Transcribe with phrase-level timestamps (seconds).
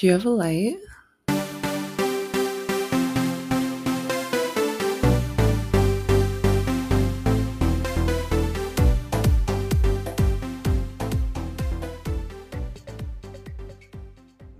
[0.00, 0.78] Do you have a light?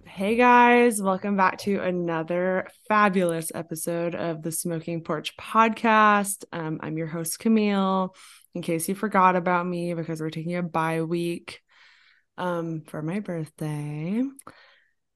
[0.05, 6.45] Hey guys, welcome back to another fabulous episode of the Smoking Porch podcast.
[6.53, 8.15] Um, I'm your host, Camille.
[8.55, 11.63] In case you forgot about me, because we're taking a bye week
[12.37, 14.23] um, for my birthday.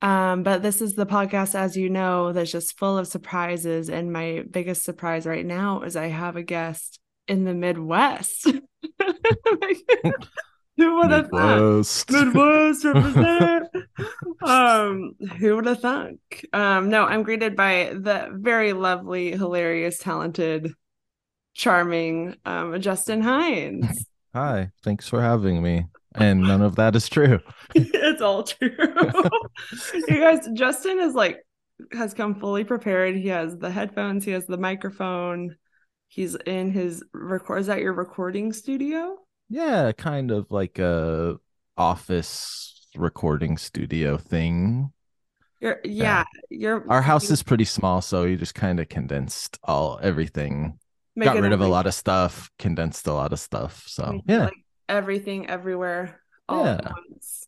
[0.04, 3.88] Um, but this is the podcast, as you know, that's just full of surprises.
[3.88, 8.44] And my biggest surprise right now is I have a guest in the Midwest.
[10.76, 12.10] Who would have thought?
[12.10, 13.68] Midwest represent.
[14.42, 16.44] um, who would have thunk?
[16.52, 20.72] Um, no, I'm greeted by the very lovely, hilarious, talented,
[21.54, 24.04] charming um, Justin Hines.
[24.34, 25.86] Hi, thanks for having me.
[26.14, 27.40] And none of that is true.
[27.74, 28.70] it's all true.
[30.08, 31.44] you guys, Justin is like
[31.92, 33.16] has come fully prepared.
[33.16, 35.56] He has the headphones, he has the microphone.
[36.08, 37.58] He's in his record.
[37.58, 39.18] Is that your recording studio?
[39.48, 41.36] Yeah, kind of like a
[41.76, 44.92] office recording studio thing.
[45.60, 49.98] You're, yeah, you're Our house is pretty small, so you just kind of condensed all
[50.02, 50.78] everything.
[51.18, 53.84] Got rid of a lot of stuff, condensed a lot of stuff.
[53.86, 56.74] So yeah, like everything everywhere all yeah.
[56.74, 57.46] at once.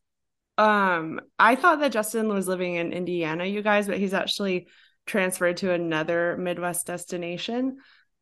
[0.58, 4.68] Um, I thought that Justin was living in Indiana, you guys, but he's actually
[5.06, 7.78] transferred to another Midwest destination.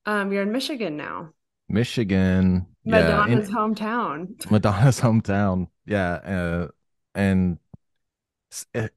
[0.06, 1.30] Um, you're in Michigan now.
[1.68, 2.66] Michigan.
[2.84, 4.26] Madonna's yeah, in, hometown.
[4.50, 5.68] Madonna's hometown.
[5.86, 6.12] Yeah.
[6.14, 6.68] Uh,
[7.14, 7.58] and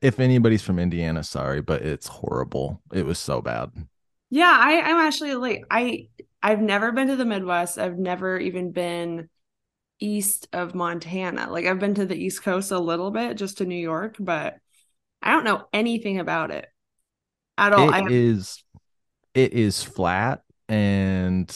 [0.01, 2.81] if anybody's from Indiana, sorry, but it's horrible.
[2.91, 3.71] It was so bad.
[4.29, 6.09] Yeah, I, I'm actually like I
[6.43, 7.77] I've never been to the Midwest.
[7.77, 9.29] I've never even been
[9.99, 11.49] east of Montana.
[11.49, 14.57] Like I've been to the East Coast a little bit, just to New York, but
[15.21, 16.67] I don't know anything about it
[17.57, 17.93] at all.
[17.93, 18.63] It is
[19.33, 21.55] it is flat and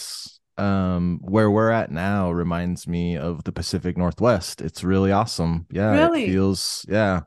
[0.57, 4.61] um where we're at now reminds me of the Pacific Northwest.
[4.61, 5.67] It's really awesome.
[5.71, 6.23] Yeah, really?
[6.23, 7.21] it feels yeah.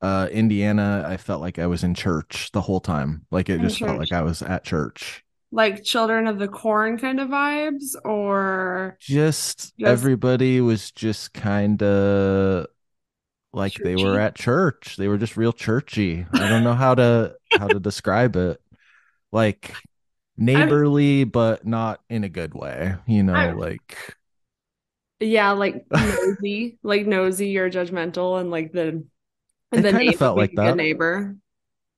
[0.00, 3.26] Uh Indiana, I felt like I was in church the whole time.
[3.30, 3.86] Like it in just church.
[3.88, 5.24] felt like I was at church.
[5.56, 9.90] Like children of the corn kind of vibes or just, just...
[9.90, 12.66] everybody was just kind of
[13.52, 13.94] like churchy.
[13.94, 14.96] they were at church.
[14.96, 16.26] They were just real churchy.
[16.32, 18.60] I don't know how to how to describe it.
[19.32, 19.74] Like
[20.36, 24.14] neighborly I'm, but not in a good way you know I'm, like
[25.18, 29.04] yeah like nosy like nosy or judgmental and like the
[29.72, 31.36] and it of felt like that neighbor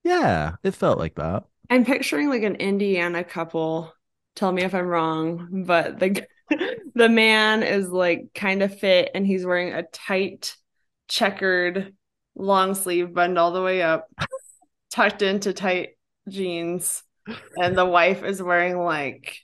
[0.05, 3.93] yeah it felt like that i'm picturing like an indiana couple
[4.37, 6.27] tell me if i'm wrong but the
[6.95, 10.57] the man is like kind of fit and he's wearing a tight
[11.09, 11.95] checkered
[12.35, 14.09] long sleeve buttoned all the way up
[14.91, 15.91] tucked into tight
[16.29, 17.03] jeans
[17.57, 19.39] and the wife is wearing like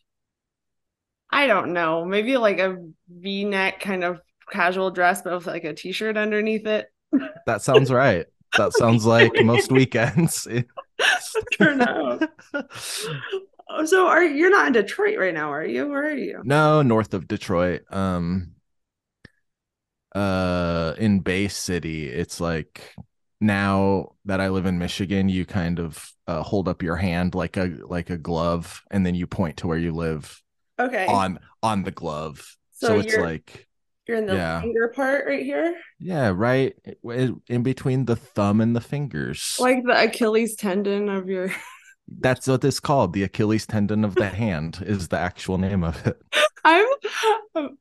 [1.34, 2.76] I don't know, maybe like a
[3.08, 6.86] V-neck kind of casual dress, but with like a t-shirt underneath it.
[7.46, 8.26] That sounds right.
[8.56, 10.46] That sounds like most weekends.
[11.58, 12.30] Turn out.
[13.86, 15.88] so are you're not in Detroit right now, are you?
[15.88, 16.40] Where are you?
[16.44, 17.82] No, north of Detroit.
[17.90, 18.52] Um
[20.14, 22.08] uh in Bay City.
[22.08, 22.94] It's like
[23.40, 27.56] now that I live in Michigan, you kind of uh, hold up your hand like
[27.56, 30.40] a like a glove, and then you point to where you live.
[30.78, 31.06] Okay.
[31.06, 33.68] On on the glove, so, so it's like
[34.06, 34.60] you're in the yeah.
[34.60, 35.76] finger part right here.
[35.98, 41.28] Yeah, right eh, in between the thumb and the fingers, like the Achilles tendon of
[41.28, 41.50] your.
[42.20, 43.14] That's what it's called.
[43.14, 46.20] The Achilles tendon of the hand is the actual name of it.
[46.64, 46.86] I'm
[47.54, 47.78] um,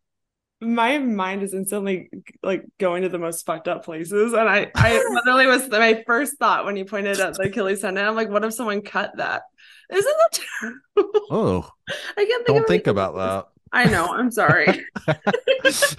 [0.63, 2.09] my mind is instantly
[2.41, 4.33] like going to the most fucked up places.
[4.33, 8.05] And I, I literally was my first thought when you pointed at the Achilles tendon.
[8.05, 9.43] I'm like, what if someone cut that?
[9.91, 11.27] Isn't that terrible?
[11.29, 11.69] Oh,
[12.17, 12.57] I can't think.
[12.57, 13.47] Don't think about that.
[13.73, 14.13] I know.
[14.13, 14.67] I'm sorry.
[15.07, 15.95] That's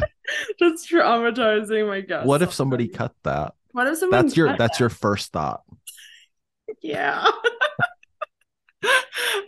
[0.61, 2.25] traumatizing my guess.
[2.25, 3.55] What if somebody cut that?
[3.73, 4.23] What if someone?
[4.23, 4.57] That's your.
[4.57, 4.81] That's that?
[4.81, 5.63] your first thought.
[6.81, 7.27] Yeah.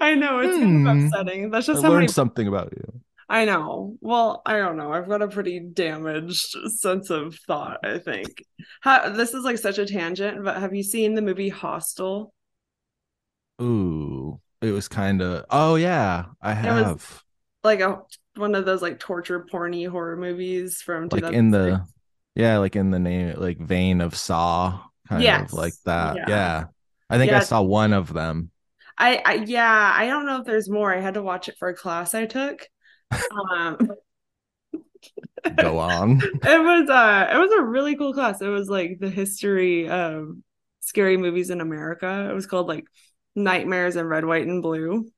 [0.00, 0.62] I know it's hmm.
[0.62, 1.06] kind of hmm.
[1.06, 1.50] upsetting.
[1.50, 2.08] That's just I learned many...
[2.08, 3.00] something about you.
[3.28, 3.96] I know.
[4.00, 4.92] Well, I don't know.
[4.92, 8.42] I've got a pretty damaged sense of thought, I think.
[8.80, 12.32] How, this is like such a tangent, but have you seen the movie Hostel?
[13.60, 15.44] Ooh, it was kind of.
[15.50, 17.24] Oh yeah, I have.
[17.66, 18.00] Like a
[18.36, 21.84] one of those like torture porny horror movies from like in the
[22.34, 25.52] yeah, like in the name like vein of Saw, kind yes.
[25.52, 26.16] of like that.
[26.16, 26.24] Yeah.
[26.28, 26.64] yeah.
[27.08, 27.38] I think yeah.
[27.38, 28.50] I saw one of them.
[28.98, 30.94] I, I yeah, I don't know if there's more.
[30.94, 32.66] I had to watch it for a class I took
[33.54, 33.78] um,
[35.56, 36.20] Go on.
[36.22, 38.40] it was uh it was a really cool class.
[38.40, 40.30] It was like the history of
[40.80, 42.28] scary movies in America.
[42.30, 42.84] It was called like
[43.36, 45.08] Nightmares in Red, White, and Blue.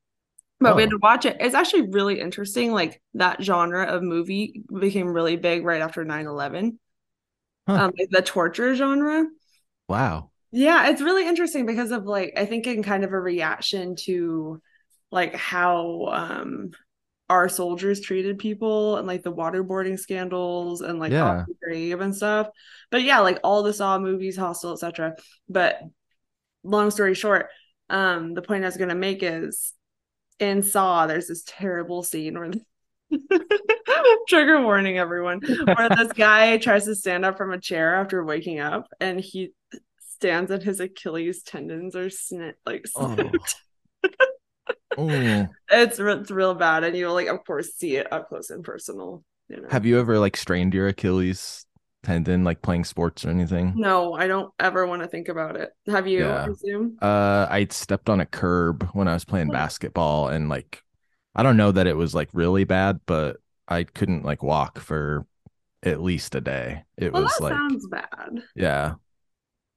[0.59, 0.75] But oh.
[0.75, 1.37] we had to watch it.
[1.39, 2.71] It's actually really interesting.
[2.71, 6.79] Like that genre of movie became really big right after 9 11.
[7.67, 7.73] Huh.
[7.73, 9.25] Um, the torture genre.
[9.87, 10.31] Wow.
[10.51, 14.61] Yeah, it's really interesting because of like, I think in kind of a reaction to
[15.11, 16.71] like how um
[17.29, 21.45] our soldiers treated people and like the waterboarding scandals and like yeah.
[21.61, 22.47] grave and stuff.
[22.89, 25.15] But yeah, like all the Saw movies, Hostel, etc.
[25.47, 25.79] But
[26.63, 27.49] long story short,
[27.89, 29.73] um, the point I was gonna make is
[30.39, 32.51] in Saw, there's this terrible scene where
[34.27, 38.59] trigger warning everyone where this guy tries to stand up from a chair after waking
[38.59, 39.51] up and he
[39.99, 43.15] stands and his achilles tendons are snit like oh.
[43.15, 43.55] snipped.
[44.03, 44.09] Oh.
[44.97, 45.47] oh.
[45.71, 49.23] it's, it's real bad and you'll like of course see it up close and personal
[49.47, 49.67] you know?
[49.69, 51.65] have you ever like strained your achilles
[52.03, 53.73] tendon like playing sports or anything?
[53.75, 55.71] No, I don't ever want to think about it.
[55.87, 56.19] Have you?
[56.19, 56.47] Yeah.
[57.01, 60.83] Uh, I stepped on a curb when I was playing basketball, and like,
[61.35, 63.37] I don't know that it was like really bad, but
[63.67, 65.25] I couldn't like walk for
[65.83, 66.83] at least a day.
[66.97, 68.43] It well, was that like sounds bad.
[68.55, 68.93] Yeah,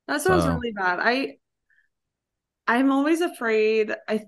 [0.09, 0.55] that sounds so.
[0.55, 0.99] really bad.
[1.01, 1.37] I,
[2.67, 3.95] I'm always afraid.
[4.09, 4.23] I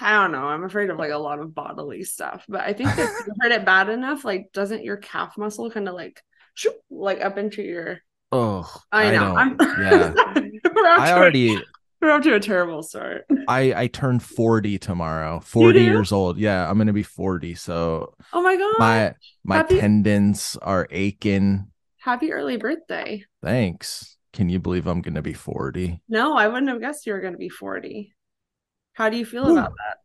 [0.00, 0.44] I don't know.
[0.44, 3.52] I'm afraid of like a lot of bodily stuff, but I think if you hurt
[3.52, 6.22] it bad enough, like doesn't your calf muscle kind of like
[6.54, 8.00] shoop, like up into your.
[8.32, 9.34] Oh, I know.
[9.38, 10.12] I yeah,
[10.98, 11.60] I already.
[12.00, 13.26] we're up to a terrible start.
[13.48, 15.40] I I turn forty tomorrow.
[15.40, 16.38] Forty years old.
[16.38, 17.54] Yeah, I'm gonna be forty.
[17.54, 18.14] So.
[18.32, 18.74] Oh my god.
[18.78, 19.14] My
[19.44, 19.78] my Happy...
[19.78, 21.68] tendons are aching.
[21.98, 23.24] Happy early birthday.
[23.42, 24.16] Thanks.
[24.32, 26.00] Can you believe I'm gonna be forty?
[26.08, 28.14] No, I wouldn't have guessed you were gonna be forty.
[28.94, 29.52] How do you feel Ooh.
[29.52, 29.98] about that?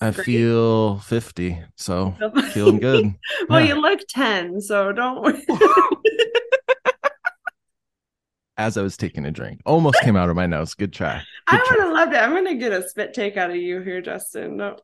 [0.00, 0.24] I Great.
[0.24, 2.14] feel 50, so
[2.52, 3.14] feeling good.
[3.48, 3.74] well, yeah.
[3.74, 5.44] you look 10, so don't worry.
[8.56, 10.74] As I was taking a drink, almost came out of my nose.
[10.74, 11.22] Good try.
[11.48, 12.18] Good I would have loved it.
[12.18, 14.56] I'm gonna get a spit take out of you here, Justin.
[14.58, 14.76] No.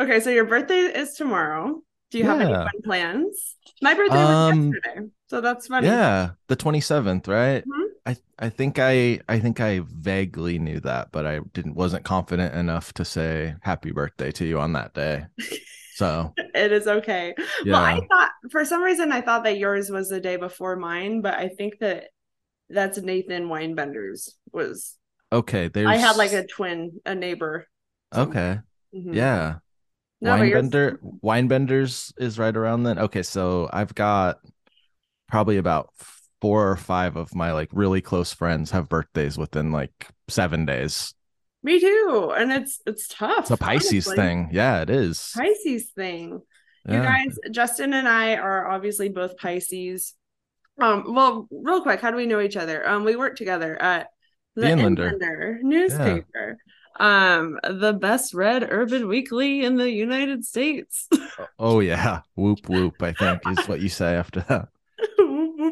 [0.00, 1.82] okay, so your birthday is tomorrow.
[2.10, 2.30] Do you yeah.
[2.30, 3.56] have any fun plans?
[3.82, 5.86] My birthday um, was yesterday, so that's funny.
[5.86, 7.62] Yeah, the 27th, right?
[7.62, 7.79] Mm-hmm.
[8.06, 12.54] I I think I I think I vaguely knew that, but I didn't wasn't confident
[12.54, 15.26] enough to say happy birthday to you on that day.
[15.94, 17.34] So it is okay.
[17.64, 17.72] Yeah.
[17.72, 21.20] Well, I thought for some reason I thought that yours was the day before mine,
[21.20, 22.08] but I think that
[22.68, 24.96] that's Nathan Weinbender's was
[25.32, 25.68] okay.
[25.68, 27.66] There's I had like a twin, a neighbor.
[28.14, 28.60] Okay.
[28.94, 29.12] Mm-hmm.
[29.12, 29.56] Yeah.
[30.20, 32.98] No, Weinbender Weinbender's is right around then.
[32.98, 34.38] Okay, so I've got
[35.28, 35.90] probably about
[36.40, 41.14] four or five of my like really close friends have birthdays within like seven days.
[41.62, 42.32] Me too.
[42.36, 43.40] And it's it's tough.
[43.40, 44.16] It's a Pisces honestly.
[44.16, 44.48] thing.
[44.52, 45.32] Yeah, it is.
[45.36, 46.40] Pisces thing.
[46.88, 46.96] Yeah.
[46.96, 50.14] You guys, Justin and I are obviously both Pisces.
[50.80, 52.88] Um, well, real quick, how do we know each other?
[52.88, 54.08] Um, we work together at
[54.56, 55.12] the, the Inlander.
[55.12, 56.58] Inlander newspaper.
[56.98, 57.36] Yeah.
[57.38, 61.08] Um, the best read urban weekly in the United States.
[61.58, 62.22] oh yeah.
[62.34, 64.68] Whoop whoop, I think is what you say after that.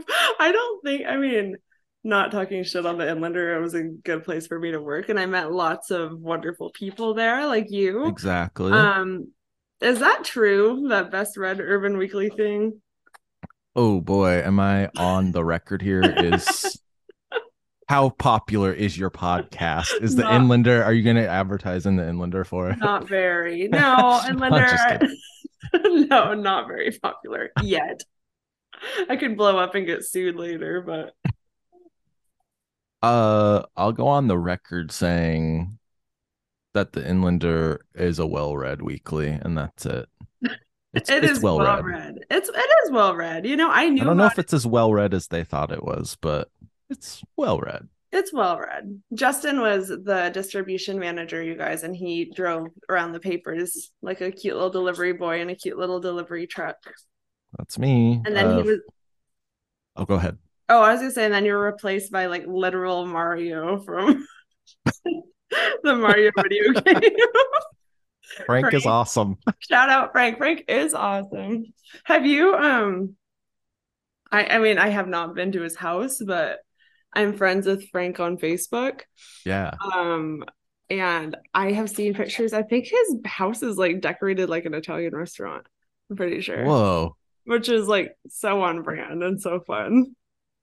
[0.38, 1.56] I don't think, I mean,
[2.04, 5.08] not talking shit on the Inlander, it was a good place for me to work.
[5.08, 8.06] And I met lots of wonderful people there, like you.
[8.06, 8.72] Exactly.
[8.72, 9.28] Um,
[9.80, 10.88] is that true?
[10.88, 12.80] That best read Urban Weekly thing?
[13.76, 16.02] Oh boy, am I on the record here?
[16.02, 16.80] Is
[17.88, 20.02] how popular is your podcast?
[20.02, 20.84] Is the not, Inlander?
[20.84, 22.78] Are you going to advertise in the Inlander for it?
[22.78, 23.68] Not very.
[23.72, 25.08] No, Inlander.
[26.08, 28.02] no, not very popular yet.
[29.08, 31.14] I could blow up and get sued later, but
[33.02, 35.78] uh I'll go on the record saying
[36.74, 40.08] that the Inlander is a well-read weekly, and that's it.
[40.94, 41.84] It's, it it's is well read.
[41.84, 42.14] read.
[42.30, 43.44] It's it is well read.
[43.46, 44.00] You know, I knew.
[44.00, 46.48] I don't know if it's as well read as they thought it was, but
[46.88, 47.88] it's well read.
[48.10, 49.00] It's well read.
[49.12, 54.30] Justin was the distribution manager, you guys, and he drove around the papers like a
[54.32, 56.76] cute little delivery boy in a cute little delivery truck.
[57.56, 58.20] That's me.
[58.24, 58.80] And then uh, he was.
[59.96, 60.38] Oh, go ahead.
[60.68, 64.26] Oh, I was gonna say, and then you're replaced by like literal Mario from
[65.82, 67.00] the Mario video game.
[68.44, 69.38] Frank, Frank, is awesome.
[69.60, 70.36] Shout out Frank.
[70.36, 71.64] Frank is awesome.
[72.04, 73.16] Have you um
[74.30, 76.58] I I mean I have not been to his house, but
[77.14, 79.00] I'm friends with Frank on Facebook.
[79.46, 79.72] Yeah.
[79.94, 80.44] Um
[80.90, 82.52] and I have seen pictures.
[82.52, 85.66] I think his house is like decorated like an Italian restaurant.
[86.10, 86.64] I'm pretty sure.
[86.64, 87.16] Whoa
[87.48, 90.14] which is like so on brand and so fun.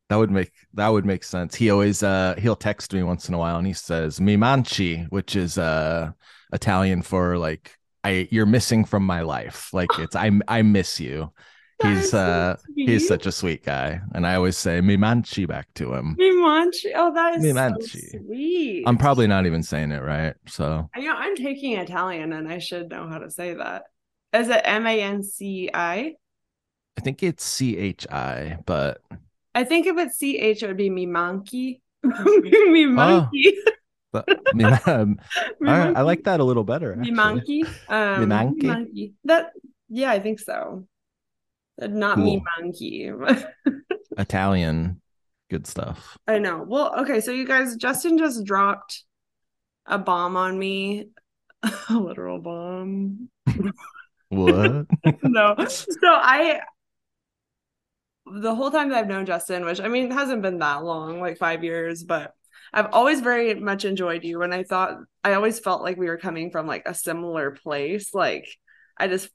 [0.09, 1.55] That would make that would make sense.
[1.55, 5.07] He always uh he'll text me once in a while and he says "mi manchi,"
[5.09, 6.11] which is uh
[6.53, 9.73] Italian for like I you're missing from my life.
[9.73, 11.31] Like it's I I miss you.
[11.81, 16.15] he's uh he's such a sweet guy and i always say mimanchi back to him
[16.17, 18.11] mimanchi oh that is mimanchi.
[18.11, 22.31] so sweet i'm probably not even saying it right so I know i'm taking italian
[22.31, 23.83] and i should know how to say that
[24.31, 26.13] is it m-a-n-c-i i
[27.01, 29.01] think it's c-h-i but
[29.53, 33.51] i think if it's c-h it would be mimanchi mimanchi
[34.13, 34.23] oh.
[34.85, 35.19] um,
[35.65, 36.95] I, I, like that a little better.
[36.95, 37.65] Mimanchi.
[37.89, 39.11] Um, Mimanchi.
[39.25, 39.51] That
[39.89, 40.87] yeah, I think so.
[41.79, 42.23] Not cool.
[42.23, 43.11] me monkey.
[44.17, 45.01] Italian
[45.49, 46.17] good stuff.
[46.27, 46.63] I know.
[46.67, 49.03] Well, okay, so you guys, Justin just dropped
[49.85, 51.09] a bomb on me.
[51.63, 53.29] a literal bomb.
[54.29, 54.87] what?
[55.23, 55.55] no.
[55.67, 56.61] So I
[58.25, 61.37] the whole time that I've known Justin, which I mean hasn't been that long, like
[61.37, 62.33] five years, but
[62.73, 64.41] I've always very much enjoyed you.
[64.41, 68.13] And I thought I always felt like we were coming from like a similar place.
[68.13, 68.47] Like
[68.97, 69.29] I just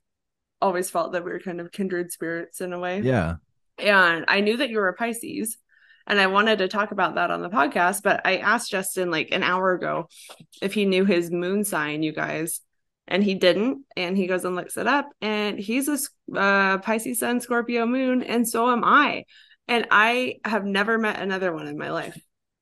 [0.60, 3.00] always felt that we were kind of kindred spirits in a way.
[3.00, 3.36] Yeah.
[3.78, 5.56] And I knew that you were a Pisces
[6.06, 9.28] and I wanted to talk about that on the podcast, but I asked Justin like
[9.30, 10.08] an hour ago
[10.60, 12.60] if he knew his moon sign, you guys,
[13.10, 13.84] and he didn't.
[13.96, 18.22] And he goes and looks it up, and he's a uh, Pisces Sun, Scorpio Moon,
[18.22, 19.24] and so am I.
[19.68, 22.18] And I have never met another one in my life.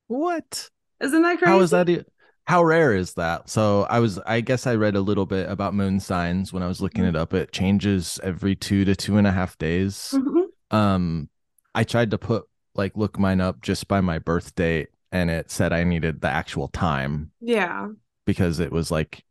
[0.08, 0.68] What?
[1.00, 1.50] Isn't that crazy?
[1.50, 2.06] How is that?
[2.46, 3.50] how rare is that?
[3.50, 6.66] So I was, I guess I read a little bit about moon signs when I
[6.66, 7.14] was looking mm-hmm.
[7.14, 7.34] it up.
[7.34, 10.14] It changes every two to two and a half days.
[10.14, 10.76] Mm-hmm.
[10.76, 11.28] Um,
[11.74, 15.50] I tried to put like look mine up just by my birth date, and it
[15.50, 17.32] said I needed the actual time.
[17.40, 17.88] Yeah,
[18.24, 19.24] because it was like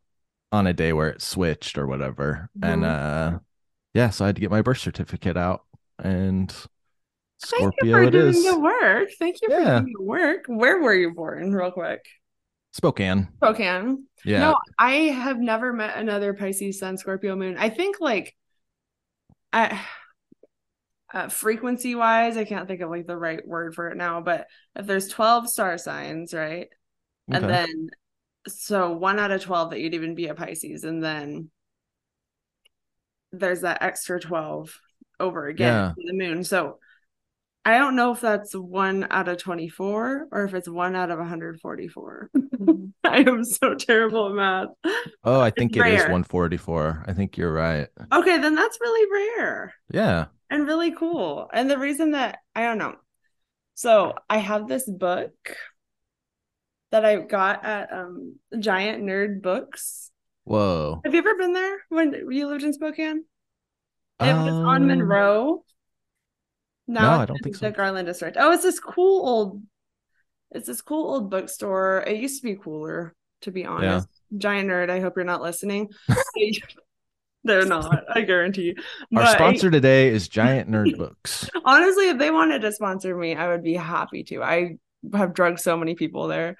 [0.51, 2.71] on a day where it switched or whatever, mm-hmm.
[2.73, 3.39] and uh,
[3.93, 5.63] yeah, so I had to get my birth certificate out
[5.99, 6.53] and.
[7.39, 8.43] Scorpio Thank you for doing is.
[8.45, 9.09] the work.
[9.19, 9.57] Thank you yeah.
[9.57, 10.45] for doing the work.
[10.47, 12.03] Where were you born, real quick?
[12.71, 13.27] Spokane.
[13.37, 14.05] Spokane.
[14.25, 14.39] Yeah.
[14.39, 17.55] No, I have never met another Pisces Sun Scorpio Moon.
[17.57, 18.35] I think like,
[19.51, 19.81] I.
[21.13, 24.47] Uh, frequency wise, I can't think of like the right word for it now, but
[24.75, 26.67] if there's 12 star signs, right?
[27.29, 27.37] Okay.
[27.37, 27.89] And then
[28.47, 31.49] so one out of 12 that you'd even be a Pisces, and then
[33.31, 34.79] there's that extra 12
[35.19, 36.03] over again yeah.
[36.05, 36.43] the moon.
[36.43, 36.79] So
[37.67, 41.19] I don't know if that's one out of 24 or if it's one out of
[41.19, 42.29] 144.
[43.03, 44.67] I am so terrible at math.
[45.23, 45.93] Oh, I think it's it rare.
[45.95, 47.03] is 144.
[47.07, 47.89] I think you're right.
[48.13, 49.73] Okay, then that's really rare.
[49.91, 50.27] Yeah.
[50.49, 51.49] And really cool.
[51.51, 52.95] And the reason that I don't know.
[53.75, 55.33] So I have this book
[56.91, 60.11] that I got at um Giant Nerd Books.
[60.43, 61.01] Whoa.
[61.03, 63.25] Have you ever been there when you lived in Spokane?
[64.19, 64.45] It um...
[64.45, 65.63] was on um, Monroe
[66.87, 67.67] no, no I don't think so.
[67.67, 68.37] The Garland District.
[68.39, 69.61] Oh, it's this cool old.
[70.51, 72.03] It's this cool old bookstore.
[72.07, 74.07] It used to be cooler, to be honest.
[74.31, 74.37] Yeah.
[74.37, 74.89] Giant nerd.
[74.89, 75.89] I hope you're not listening.
[77.43, 78.03] They're not.
[78.09, 78.75] I guarantee you.
[79.15, 81.49] Our but, sponsor today is Giant Nerd Books.
[81.63, 84.43] Honestly, if they wanted to sponsor me, I would be happy to.
[84.43, 84.77] I
[85.13, 86.55] have drugged so many people there.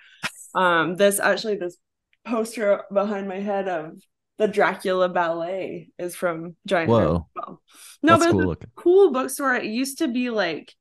[0.56, 1.77] Um, this actually this
[2.25, 3.94] poster behind my head of
[4.38, 7.27] the Dracula ballet is from Giant Whoa.
[7.36, 7.62] Well.
[8.03, 9.56] No, That's but cool, cool bookstore.
[9.56, 10.74] It used to be like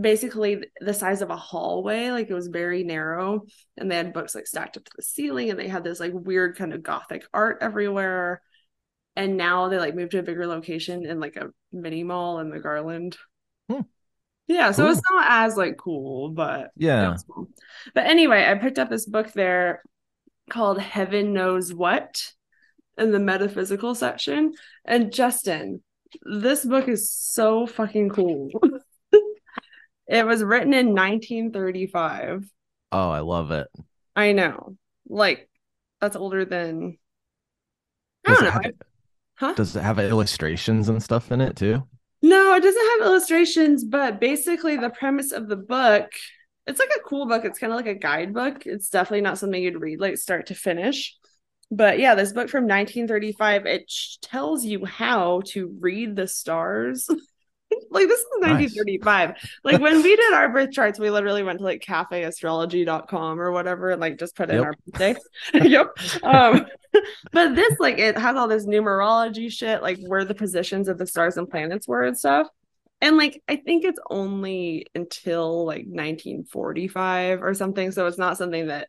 [0.00, 3.42] basically the size of a hallway, like it was very narrow,
[3.76, 6.12] and they had books like stacked up to the ceiling, and they had this like
[6.14, 8.40] weird kind of gothic art everywhere.
[9.16, 12.48] And now they like moved to a bigger location in like a mini mall in
[12.48, 13.18] the Garland.
[13.68, 13.82] Hmm.
[14.50, 14.92] Yeah, so cool.
[14.92, 17.16] it's not as like cool, but yeah.
[17.94, 19.80] But anyway, I picked up this book there
[20.50, 22.32] called Heaven Knows What
[22.98, 24.52] in the metaphysical section.
[24.84, 25.82] And Justin,
[26.24, 28.50] this book is so fucking cool.
[30.08, 32.50] it was written in 1935.
[32.90, 33.68] Oh, I love it.
[34.16, 34.76] I know.
[35.08, 35.48] Like,
[36.00, 36.98] that's older than.
[38.26, 38.50] I don't know.
[38.50, 38.72] Have,
[39.34, 39.54] huh?
[39.54, 41.86] Does it have illustrations and stuff in it too?
[42.22, 46.10] No, it doesn't have illustrations, but basically the premise of the book
[46.66, 47.44] it's like a cool book.
[47.44, 48.64] It's kind of like a guidebook.
[48.64, 51.16] It's definitely not something you'd read like start to finish.
[51.70, 57.08] But yeah, this book from 1935 it tells you how to read the stars.
[57.90, 59.28] like this is 1935.
[59.28, 59.36] Nice.
[59.64, 63.90] like when we did our birth charts, we literally went to like cafeastrology.com or whatever
[63.90, 65.14] and like just put in our birthday.
[65.54, 65.88] yep.
[66.22, 66.66] Um
[67.32, 71.06] but this like it has all this numerology shit, like where the positions of the
[71.06, 72.48] stars and planets were and stuff
[73.00, 78.66] and like i think it's only until like 1945 or something so it's not something
[78.68, 78.88] that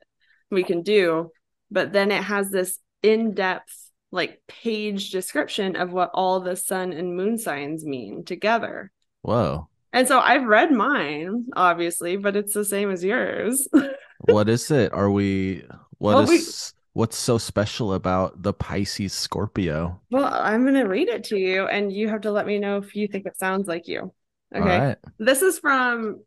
[0.50, 1.30] we can do
[1.70, 7.16] but then it has this in-depth like page description of what all the sun and
[7.16, 8.92] moon signs mean together
[9.22, 13.68] whoa and so i've read mine obviously but it's the same as yours
[14.20, 15.64] what is it are we
[15.98, 16.30] What well, is?
[16.30, 20.02] we what's so special about the Pisces Scorpio?
[20.10, 22.78] Well, I'm going to read it to you and you have to let me know
[22.78, 24.14] if you think it sounds like you.
[24.54, 24.80] Okay.
[24.80, 24.98] Right.
[25.18, 26.22] This is from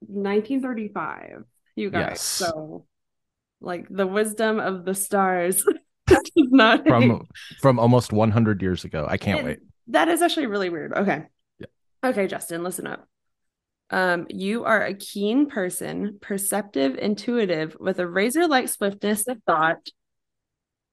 [0.00, 1.44] 1935,
[1.76, 2.02] you guys.
[2.10, 2.20] Yes.
[2.22, 2.86] So,
[3.60, 5.64] like the wisdom of the stars.
[6.36, 7.26] not from
[7.60, 9.06] from almost 100 years ago.
[9.08, 9.58] I can't it, wait.
[9.88, 10.92] That is actually really weird.
[10.92, 11.24] Okay.
[11.58, 11.66] Yeah.
[12.04, 13.06] Okay, Justin, listen up.
[13.90, 19.88] Um, you are a keen person, perceptive, intuitive, with a razor like swiftness of thought.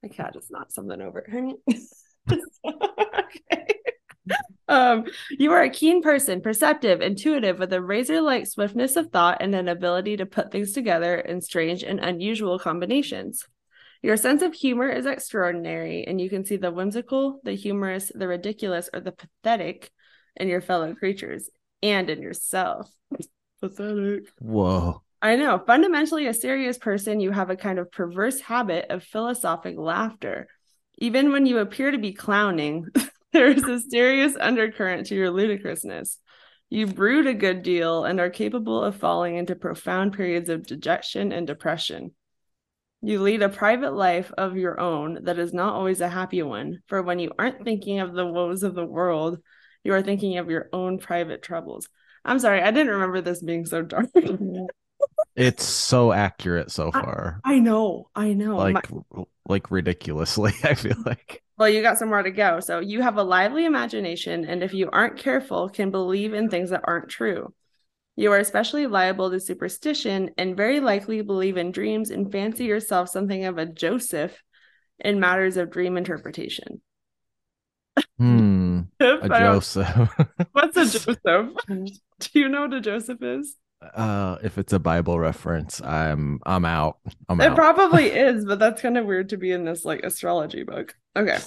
[0.01, 1.25] My cat just knocked something over.
[2.29, 3.67] okay.
[4.67, 9.37] Um, you are a keen person, perceptive, intuitive, with a razor like swiftness of thought
[9.41, 13.45] and an ability to put things together in strange and unusual combinations.
[14.01, 18.27] Your sense of humor is extraordinary, and you can see the whimsical, the humorous, the
[18.27, 19.91] ridiculous, or the pathetic
[20.35, 21.49] in your fellow creatures
[21.81, 22.89] and in yourself.
[23.61, 24.31] Pathetic.
[24.39, 25.01] Whoa.
[25.21, 25.61] I know.
[25.65, 30.47] Fundamentally, a serious person, you have a kind of perverse habit of philosophic laughter.
[30.99, 32.85] Even when you appear to be clowning,
[33.33, 36.19] there is a serious undercurrent to your ludicrousness.
[36.69, 41.31] You brood a good deal and are capable of falling into profound periods of dejection
[41.31, 42.11] and depression.
[43.01, 46.81] You lead a private life of your own that is not always a happy one,
[46.87, 49.39] for when you aren't thinking of the woes of the world,
[49.83, 51.87] you are thinking of your own private troubles.
[52.25, 54.07] I'm sorry, I didn't remember this being so dark.
[55.35, 57.39] it's so accurate so far.
[57.45, 58.57] I, I know, I know.
[58.57, 61.41] Like My- like ridiculously, I feel like.
[61.57, 62.59] Well, you got somewhere to go.
[62.59, 66.71] So you have a lively imagination, and if you aren't careful, can believe in things
[66.71, 67.53] that aren't true.
[68.17, 73.09] You are especially liable to superstition and very likely believe in dreams and fancy yourself
[73.09, 74.41] something of a Joseph
[74.99, 76.81] in matters of dream interpretation.
[78.17, 78.81] Hmm.
[78.99, 80.09] a Joseph.
[80.51, 81.17] What's a Joseph?
[81.67, 83.55] Do you know what a Joseph is?
[83.93, 86.97] Uh, if it's a Bible reference, I'm I'm out.
[87.29, 87.55] I'm it out.
[87.55, 90.95] probably is, but that's kind of weird to be in this like astrology book.
[91.15, 91.37] Okay.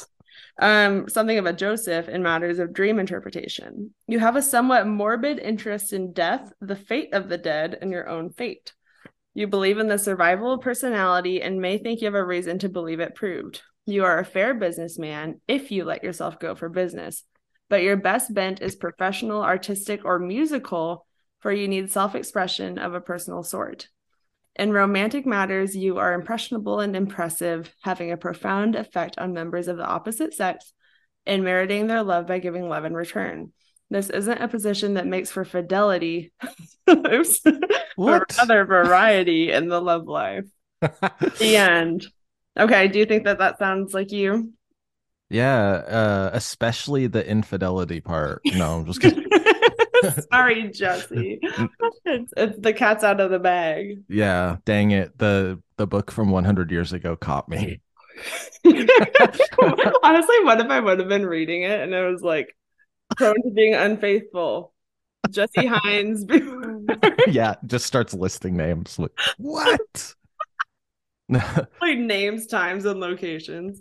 [0.60, 3.94] Um, something of a Joseph in matters of dream interpretation.
[4.06, 8.08] You have a somewhat morbid interest in death, the fate of the dead, and your
[8.08, 8.72] own fate.
[9.32, 12.68] You believe in the survival of personality and may think you have a reason to
[12.68, 13.62] believe it proved.
[13.86, 17.24] You are a fair businessman if you let yourself go for business,
[17.68, 21.06] but your best bent is professional, artistic, or musical,
[21.38, 23.88] for you need self expression of a personal sort.
[24.60, 29.78] In romantic matters, you are impressionable and impressive, having a profound effect on members of
[29.78, 30.74] the opposite sex
[31.24, 33.52] and meriting their love by giving love in return.
[33.88, 36.34] This isn't a position that makes for fidelity,
[36.90, 37.40] Oops.
[37.96, 40.44] or other variety in the love life.
[40.82, 42.06] the end.
[42.58, 44.52] Okay, do you think that that sounds like you?
[45.30, 48.42] Yeah, uh, especially the infidelity part.
[48.44, 49.24] No, I'm just kidding.
[50.32, 51.40] Sorry, Jesse.
[52.04, 54.02] It's, it's, the cat's out of the bag.
[54.08, 55.16] Yeah, dang it.
[55.18, 57.80] The the book from 100 years ago caught me.
[58.64, 62.54] Honestly, what if I would have been reading it and it was like
[63.16, 64.74] prone to being unfaithful?
[65.30, 66.24] Jesse Hines.
[67.28, 68.98] yeah, just starts listing names.
[68.98, 70.14] Like, what?
[71.30, 73.80] like names, times, and locations.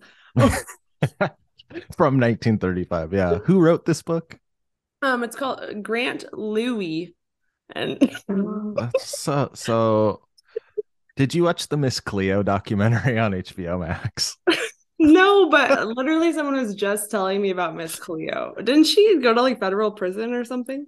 [1.95, 3.13] From 1935.
[3.13, 3.35] Yeah.
[3.39, 4.38] Who wrote this book?
[5.01, 7.13] Um, it's called Grant Lewi.
[7.75, 8.11] And
[8.99, 10.21] so so
[11.15, 14.37] did you watch the Miss Cleo documentary on HBO Max?
[14.99, 18.55] no, but literally someone was just telling me about Miss Cleo.
[18.57, 20.85] Didn't she go to like federal prison or something?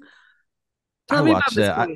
[1.10, 1.70] Tell I watched it.
[1.70, 1.88] I,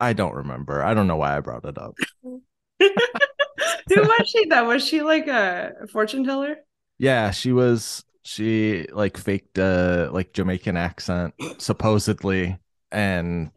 [0.00, 0.82] I, don't remember.
[0.82, 1.94] I don't know why I brought it up.
[2.22, 4.68] Who was she though?
[4.68, 6.56] Was she like a fortune teller?
[6.96, 12.58] Yeah, she was she like faked a like Jamaican accent supposedly
[12.90, 13.50] and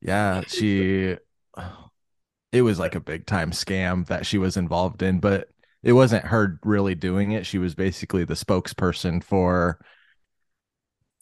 [0.00, 1.16] yeah, she
[2.52, 5.48] it was like a big time scam that she was involved in, but
[5.82, 7.46] it wasn't her really doing it.
[7.46, 9.78] She was basically the spokesperson for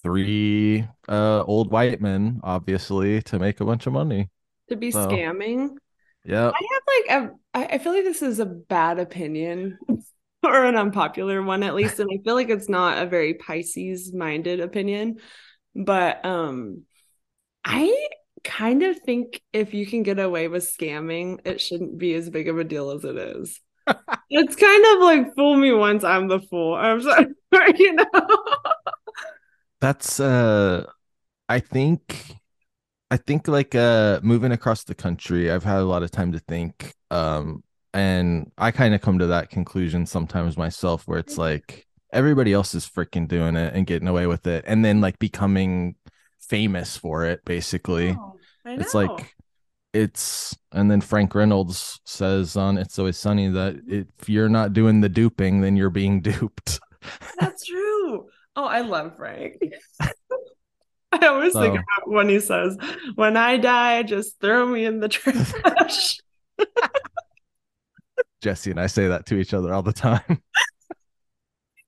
[0.03, 4.31] three uh old white men obviously to make a bunch of money.
[4.69, 5.77] To be so, scamming.
[6.25, 6.51] Yeah.
[6.51, 9.79] I have like a I feel like this is a bad opinion
[10.54, 14.12] or an unpopular one at least and i feel like it's not a very pisces
[14.12, 15.16] minded opinion
[15.74, 16.82] but um
[17.64, 18.09] i
[18.44, 22.48] kind of think if you can get away with scamming it shouldn't be as big
[22.48, 23.61] of a deal as it is.
[24.28, 26.74] It's kind of like fool me once i'm the fool.
[26.80, 27.24] I'm sorry
[27.78, 28.04] you know?
[29.80, 30.85] That's uh
[31.48, 32.35] i think
[33.11, 36.40] i think like uh moving across the country i've had a lot of time to
[36.40, 37.62] think um
[37.94, 41.42] and I kind of come to that conclusion sometimes myself where it's mm-hmm.
[41.42, 45.18] like everybody else is freaking doing it and getting away with it and then like
[45.18, 45.96] becoming
[46.40, 48.16] famous for it basically.
[48.18, 49.35] Oh, it's like
[49.92, 54.03] it's and then Frank Reynolds says on It's Always Sunny that mm-hmm.
[54.20, 56.81] if you're not doing the duping, then you're being duped.
[57.38, 58.27] That's true.
[58.57, 59.57] Oh, I love Frank.
[61.12, 62.77] I always so, think about when he says,
[63.14, 66.18] "When I die, just throw me in the trash."
[68.42, 70.42] Jesse and I say that to each other all the time.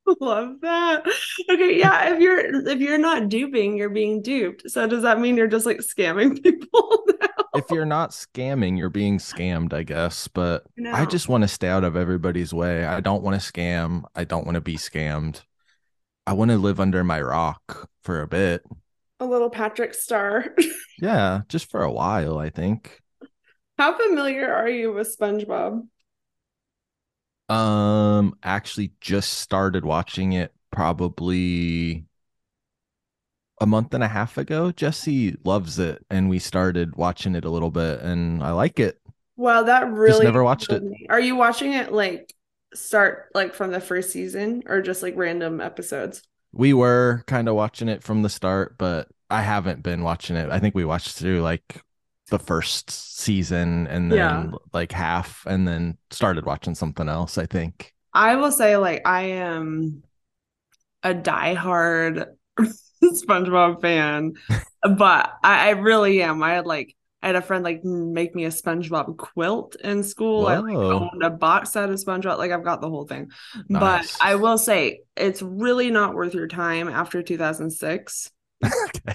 [0.21, 1.07] Love that.
[1.51, 2.15] Okay, yeah.
[2.15, 4.71] If you're if you're not duping, you're being duped.
[4.71, 7.45] So does that mean you're just like scamming people now?
[7.55, 10.29] If you're not scamming, you're being scammed, I guess.
[10.29, 12.85] But I, I just want to stay out of everybody's way.
[12.85, 14.05] I don't want to scam.
[14.15, 15.43] I don't want to be scammed.
[16.27, 18.63] I want to live under my rock for a bit.
[19.21, 20.55] A little Patrick Star.
[21.01, 23.01] yeah, just for a while, I think.
[23.79, 25.87] How familiar are you with SpongeBob?
[27.49, 32.05] Um, actually, just started watching it probably
[33.61, 34.71] a month and a half ago.
[34.73, 39.01] Jesse loves it, and we started watching it a little bit, and I like it.
[39.37, 40.83] Well, that really just never watched it.
[40.83, 41.07] Me.
[41.09, 42.35] Are you watching it like
[42.75, 46.23] start like from the first season or just like random episodes?
[46.53, 50.51] We were kind of watching it from the start, but I haven't been watching it.
[50.51, 51.83] I think we watched through like
[52.29, 54.51] the first season and then yeah.
[54.73, 57.95] like half and then started watching something else, I think.
[58.13, 60.03] I will say like I am
[61.03, 62.27] a diehard
[63.05, 64.35] SpongeBob fan,
[64.83, 66.43] but I, I, really am.
[66.43, 70.43] I had like I had a friend like make me a SpongeBob quilt in school.
[70.43, 70.49] Whoa.
[70.49, 72.39] I like owned a box set of SpongeBob.
[72.39, 73.31] Like I've got the whole thing.
[73.69, 74.17] Nice.
[74.17, 78.31] But I will say it's really not worth your time after 2006.
[78.65, 79.15] okay.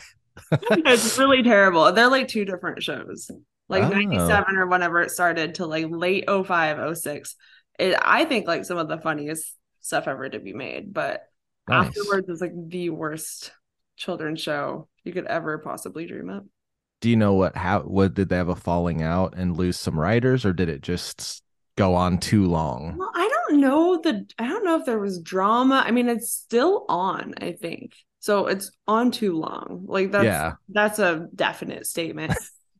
[0.71, 1.91] it's really terrible.
[1.91, 3.29] They're like two different shows.
[3.69, 3.89] Like oh.
[3.89, 7.35] 97 or whenever it started to like late 05, 06.
[7.79, 11.23] It, I think like some of the funniest stuff ever to be made, but
[11.67, 11.87] nice.
[11.87, 13.51] afterwards is like the worst
[13.95, 16.43] children's show you could ever possibly dream of.
[17.01, 19.99] Do you know what how what did they have a falling out and lose some
[19.99, 21.43] writers or did it just
[21.75, 22.95] go on too long?
[22.97, 25.83] Well, I don't know the I don't know if there was drama.
[25.85, 27.95] I mean, it's still on, I think.
[28.23, 29.83] So it's on too long.
[29.85, 30.53] Like that's yeah.
[30.69, 32.33] that's a definite statement.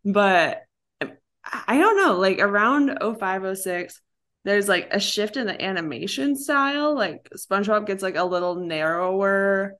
[0.05, 0.61] but
[1.01, 3.99] I don't know, like around 0506
[4.45, 6.95] there's like a shift in the animation style.
[6.95, 9.75] Like SpongeBob gets like a little narrower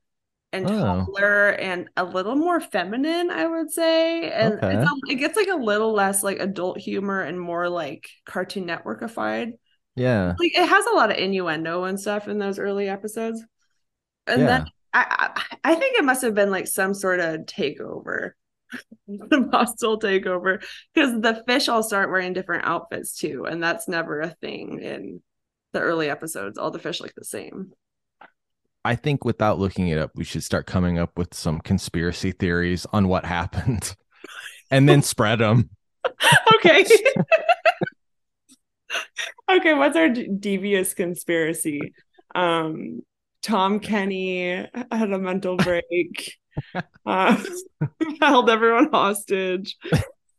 [0.52, 1.06] and oh.
[1.06, 4.30] taller and a little more feminine, I would say.
[4.30, 4.74] And okay.
[4.74, 9.52] a, it gets like a little less like adult humor and more like Cartoon Networkified.
[9.96, 10.34] Yeah.
[10.38, 13.42] Like it has a lot of innuendo and stuff in those early episodes.
[14.26, 14.46] And yeah.
[14.46, 18.30] then I, I, think it must have been like some sort of takeover,
[19.08, 24.20] the hostile takeover, because the fish all start wearing different outfits too, and that's never
[24.20, 25.20] a thing in
[25.72, 26.58] the early episodes.
[26.58, 27.72] All the fish look the same.
[28.84, 32.86] I think without looking it up, we should start coming up with some conspiracy theories
[32.92, 33.96] on what happened,
[34.70, 35.70] and then spread them.
[36.54, 36.86] okay.
[39.50, 41.94] okay, what's our devious conspiracy?
[42.36, 43.00] Um,
[43.44, 46.38] Tom Kenny had a mental break,
[47.04, 47.42] uh,
[48.20, 49.76] held everyone hostage,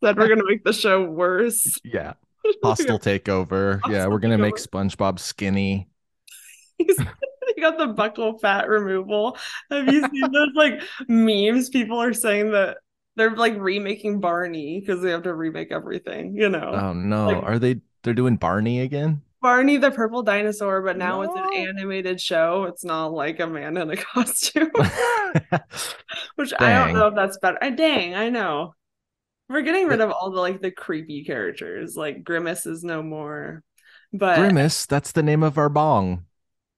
[0.03, 1.79] said we're going to make the show worse.
[1.83, 2.13] Yeah.
[2.63, 3.79] Hostile takeover.
[3.81, 5.87] Hostile yeah, we're going to make SpongeBob skinny.
[6.79, 6.97] He's,
[7.55, 9.37] he got the buccal fat removal.
[9.69, 11.69] Have you seen those like memes?
[11.69, 12.77] People are saying that
[13.15, 16.73] they're like remaking Barney because they have to remake everything, you know.
[16.73, 17.27] Oh no.
[17.27, 19.21] Like, are they they're doing Barney again?
[19.45, 21.29] Barney the purple dinosaur, but now no.
[21.29, 22.63] it's an animated show.
[22.63, 24.71] It's not like a man in a costume.
[26.35, 26.61] Which dang.
[26.61, 27.59] I don't know if that's better.
[27.61, 28.73] I, dang, I know.
[29.47, 31.95] We're getting rid of all the like the creepy characters.
[31.95, 33.61] Like Grimace is no more.
[34.11, 36.25] But Grimace, that's the name of our bong.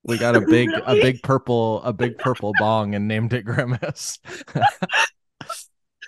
[0.04, 0.84] We got a big really?
[0.86, 4.20] a big purple a big purple bong and named it Grimace.
[4.54, 4.60] oh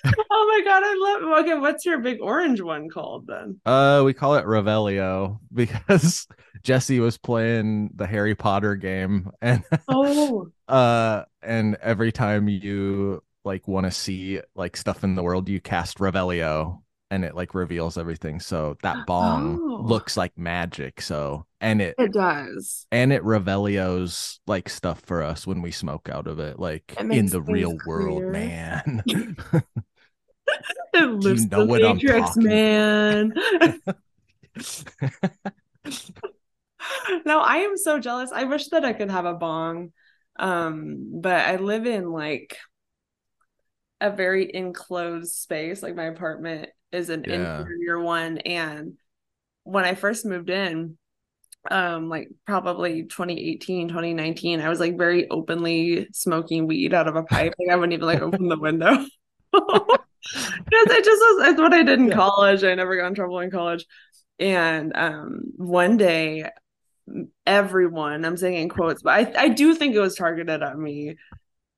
[0.03, 3.61] my god, I love okay, what's your big orange one called then?
[3.65, 6.27] Uh we call it Revelio because
[6.63, 13.67] Jesse was playing the Harry Potter game and oh uh and every time you like
[13.67, 16.81] want to see like stuff in the world, you cast Revelio
[17.12, 18.39] and it like reveals everything.
[18.39, 19.81] So that bong oh.
[19.81, 21.01] looks like magic.
[21.01, 22.85] So and it it does.
[22.91, 27.12] And it Revelios like stuff for us when we smoke out of it, like it
[27.12, 28.09] in the real clear.
[28.09, 29.03] world, man.
[30.93, 33.33] it lifts you know the matrix, man.
[37.25, 38.32] no, I am so jealous.
[38.34, 39.91] I wish that I could have a bong.
[40.38, 42.58] Um, but I live in like
[43.99, 45.84] a very enclosed space.
[45.84, 47.60] Like my apartment is an yeah.
[47.60, 48.38] interior one.
[48.39, 48.97] And
[49.63, 50.97] when I first moved in,
[51.69, 57.23] um like probably 2018 2019 i was like very openly smoking weed out of a
[57.23, 59.06] pipe like i wouldn't even like open the window
[60.21, 62.15] it just was it's what I did in yeah.
[62.15, 62.63] college.
[62.63, 63.86] I never got in trouble in college.
[64.39, 66.49] And um one day
[67.45, 71.15] everyone, I'm saying in quotes, but I, I do think it was targeted at me.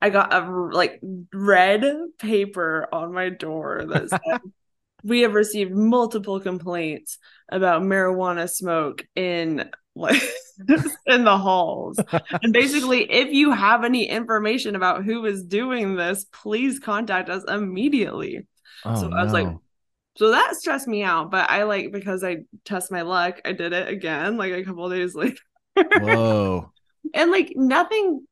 [0.02, 1.00] I got a like
[1.34, 1.86] red
[2.18, 4.42] paper on my door that said
[5.04, 7.18] we have received multiple complaints
[7.50, 10.22] about marijuana smoke in like
[11.08, 12.00] in the halls.
[12.42, 17.44] and basically, if you have any information about who is doing this, please contact us
[17.48, 18.48] immediately.
[18.86, 19.44] Oh, so I was no.
[19.44, 19.58] like,
[20.18, 21.32] so that stressed me out.
[21.32, 24.90] But I like because I test my luck, I did it again like a couple
[24.90, 25.38] days later.
[25.76, 26.72] Whoa.
[27.14, 28.26] and like nothing.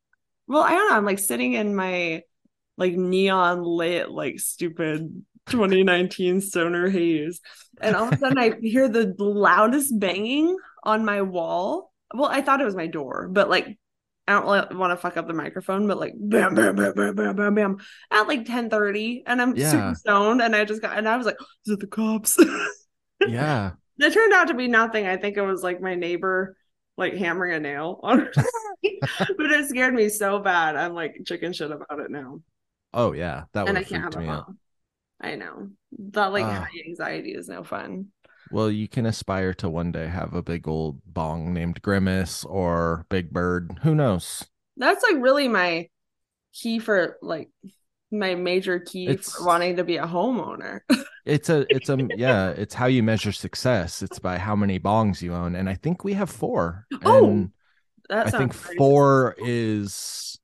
[0.48, 0.96] Well, I don't know.
[0.96, 2.24] I'm like sitting in my
[2.78, 7.42] like neon lit, like stupid 2019 stoner haze.
[7.82, 11.92] And all of a sudden I hear the loudest banging on my wall.
[12.14, 13.78] Well, I thought it was my door, but like
[14.30, 17.16] I don't really want to fuck up the microphone, but like bam, bam, bam, bam,
[17.16, 17.78] bam, bam, bam
[18.12, 19.24] at like 10 30.
[19.26, 19.72] And I'm yeah.
[19.72, 20.40] super stoned.
[20.40, 22.38] And I just got and I was like, is it the cops?
[23.28, 23.72] yeah.
[23.98, 25.08] It turned out to be nothing.
[25.08, 26.56] I think it was like my neighbor
[26.96, 30.76] like hammering a nail on but it scared me so bad.
[30.76, 32.40] I'm like chicken shit about it now.
[32.94, 33.46] Oh yeah.
[33.54, 34.60] That and I can't have a mom.
[35.20, 35.70] I know.
[36.12, 38.10] That like uh, high anxiety is no fun.
[38.52, 43.06] Well, you can aspire to one day have a big old bong named Grimace or
[43.10, 43.80] Big Bird.
[43.84, 44.46] Who knows?
[44.78, 45.90] That's like really my
[46.54, 47.50] key for like
[48.12, 50.80] my major key it's, for wanting to be a homeowner.
[51.26, 54.02] it's a it's a yeah, it's how you measure success.
[54.02, 55.56] It's by how many bongs you own.
[55.56, 56.88] And I think we have four.
[57.06, 57.50] Oh
[58.10, 60.40] I think four is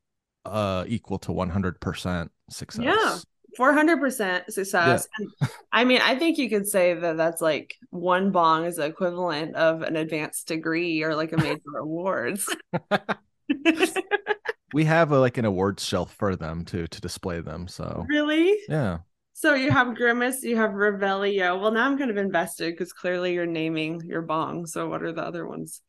[0.45, 2.83] uh equal to 100% success.
[2.83, 3.17] Yeah.
[3.57, 5.07] 400% success.
[5.19, 5.25] Yeah.
[5.41, 8.85] And, I mean, I think you could say that that's like one bong is the
[8.85, 12.53] equivalent of an advanced degree or like a major awards.
[14.73, 17.67] we have a, like an awards shelf for them to to display them.
[17.67, 18.99] So really, yeah.
[19.33, 21.59] So you have Grimace, you have Revelio.
[21.59, 24.65] Well, now I'm kind of invested because clearly you're naming your bong.
[24.65, 25.81] So what are the other ones?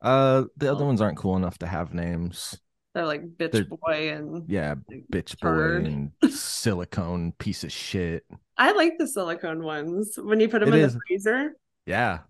[0.00, 2.58] Uh, the other ones aren't cool enough to have names.
[2.94, 4.76] They're like bitch They're, boy and yeah,
[5.12, 8.24] bitch boy and silicone piece of shit.
[8.56, 10.94] I like the silicone ones when you put them it in is.
[10.94, 11.56] the freezer.
[11.86, 12.20] Yeah,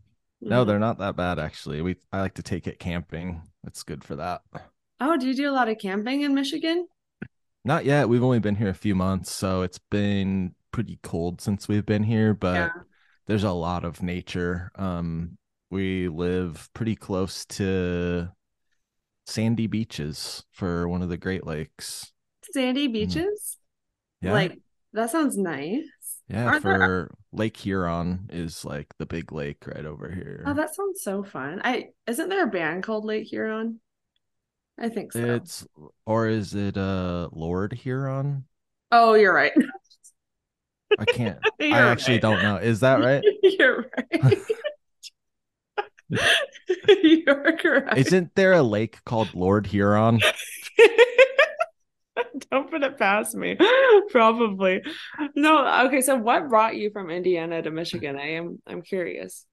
[0.40, 0.68] no, mm-hmm.
[0.68, 1.82] they're not that bad actually.
[1.82, 3.42] We I like to take it camping.
[3.66, 4.40] It's good for that.
[5.00, 6.88] Oh, do you do a lot of camping in Michigan?
[7.64, 8.08] Not yet.
[8.08, 12.02] We've only been here a few months, so it's been pretty cold since we've been
[12.02, 12.70] here, but yeah.
[13.26, 14.70] there's a lot of nature.
[14.76, 15.36] Um
[15.70, 18.30] we live pretty close to
[19.26, 22.12] sandy beaches for one of the Great Lakes.
[22.52, 22.92] Sandy mm.
[22.92, 23.58] beaches?
[24.20, 24.32] Yeah.
[24.32, 24.58] Like
[24.92, 25.84] that sounds nice.
[26.28, 27.10] Yeah, Aren't for there...
[27.32, 30.42] Lake Huron is like the big lake right over here.
[30.46, 31.60] Oh, that sounds so fun.
[31.64, 33.80] I isn't there a band called Lake Huron?
[34.78, 35.20] I think so.
[35.20, 35.66] It's
[36.06, 38.44] or is it uh Lord Huron?
[38.90, 39.52] Oh, you're right.
[40.98, 41.38] I can't.
[41.60, 42.22] I actually right.
[42.22, 42.56] don't know.
[42.56, 43.22] Is that right?
[43.42, 44.38] you're right.
[47.02, 47.96] You're correct.
[47.98, 50.20] Isn't there a lake called Lord Huron?
[52.50, 53.56] Don't put it past me.
[54.10, 54.82] Probably.
[55.34, 56.00] No, okay.
[56.00, 58.16] So what brought you from Indiana to Michigan?
[58.16, 59.46] I am I'm curious.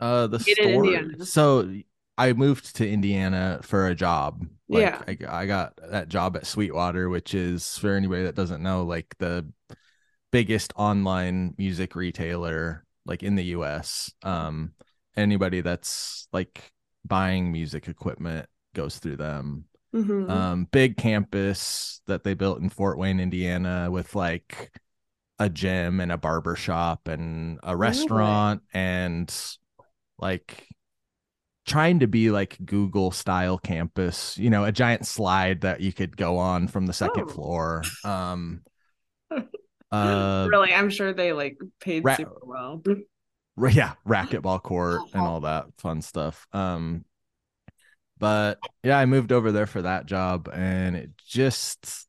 [0.00, 1.24] Uh the story.
[1.24, 1.72] So
[2.16, 4.46] I moved to Indiana for a job.
[4.68, 4.82] Like,
[5.20, 5.28] yeah.
[5.30, 9.14] I, I got that job at Sweetwater, which is for anybody that doesn't know, like
[9.18, 9.46] the
[10.30, 14.12] biggest online music retailer like in the US.
[14.22, 14.72] Um
[15.16, 16.72] anybody that's like
[17.04, 19.64] buying music equipment goes through them.
[19.94, 20.28] Mm-hmm.
[20.28, 24.72] Um, big campus that they built in Fort Wayne, Indiana, with like
[25.38, 29.34] a gym and a barber shop and a restaurant oh, and
[30.18, 30.66] like
[31.66, 36.16] trying to be like Google style campus, you know, a giant slide that you could
[36.16, 37.32] go on from the second oh.
[37.32, 37.82] floor.
[38.04, 38.62] Um
[39.92, 42.82] uh really, I'm sure they like paid ra- super well
[43.70, 47.04] yeah racquetball court and all that fun stuff um
[48.18, 52.08] but yeah i moved over there for that job and it just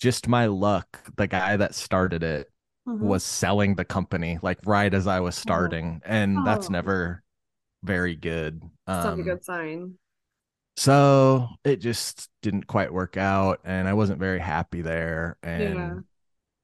[0.00, 2.50] just my luck the guy that started it
[2.88, 3.04] mm-hmm.
[3.04, 5.42] was selling the company like right as i was oh.
[5.42, 6.08] starting oh.
[6.08, 6.44] and oh.
[6.44, 7.22] that's never
[7.84, 9.94] very good um not a good sign
[10.76, 16.04] so it just didn't quite work out and i wasn't very happy there and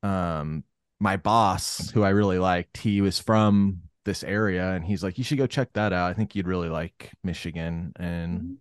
[0.02, 0.38] yeah.
[0.38, 0.64] um
[1.00, 5.24] my boss who i really liked he was from this area and he's like you
[5.24, 6.10] should go check that out.
[6.10, 7.92] I think you'd really like michigan.
[7.96, 8.54] And mm-hmm.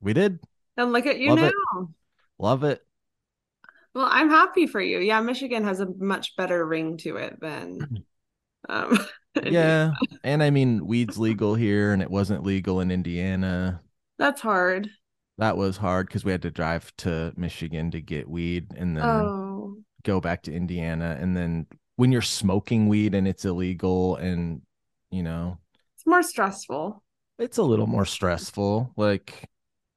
[0.00, 0.40] we did.
[0.76, 1.48] And look at you love now.
[1.48, 1.88] It.
[2.38, 2.84] love it.
[3.94, 4.98] Well i'm happy for you.
[4.98, 8.04] Yeah michigan has a much better ring to it than
[8.68, 8.98] um
[9.44, 9.92] yeah
[10.24, 13.80] and i mean weed's legal here and it wasn't legal in indiana.
[14.18, 14.90] That's hard.
[15.38, 19.04] That was hard because we had to drive to michigan to get weed and then
[19.04, 19.76] oh.
[20.02, 21.16] go back to indiana.
[21.20, 24.62] And then when you're smoking weed and it's illegal and
[25.10, 25.58] you know?
[25.96, 27.02] It's more stressful.
[27.38, 28.92] It's a little more stressful.
[28.96, 29.48] Like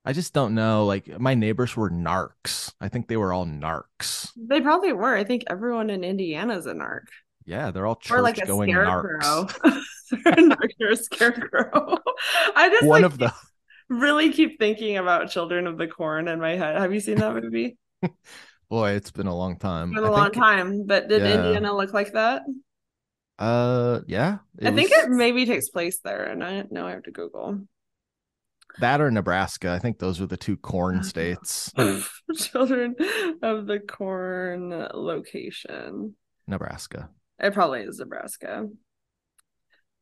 [0.04, 0.86] i just don't know.
[0.86, 2.74] Like my neighbors were narcs.
[2.82, 4.32] I think they were all narcs.
[4.36, 5.16] They probably were.
[5.16, 7.06] I think everyone in indiana's a narc.
[7.46, 9.46] Yeah they're all church or like a going scarecrow.
[9.46, 9.86] narcs.
[10.12, 11.98] A scarecrow.
[12.56, 13.34] I just one like, of the
[13.92, 16.78] really keep thinking about children of the corn in my head.
[16.78, 17.78] Have you seen that movie?
[18.70, 19.90] Boy, it's been a long time.
[19.90, 20.86] It's been a I long think, time.
[20.86, 21.36] But did yeah.
[21.36, 22.44] Indiana look like that?
[23.40, 24.38] Uh, yeah.
[24.62, 24.76] I was...
[24.76, 27.62] think it maybe takes place there, and I know I have to Google
[28.80, 29.72] that or Nebraska.
[29.72, 31.72] I think those were the two corn states.
[32.36, 32.96] Children
[33.42, 36.16] of the corn location.
[36.48, 37.10] Nebraska.
[37.40, 38.68] It probably is Nebraska.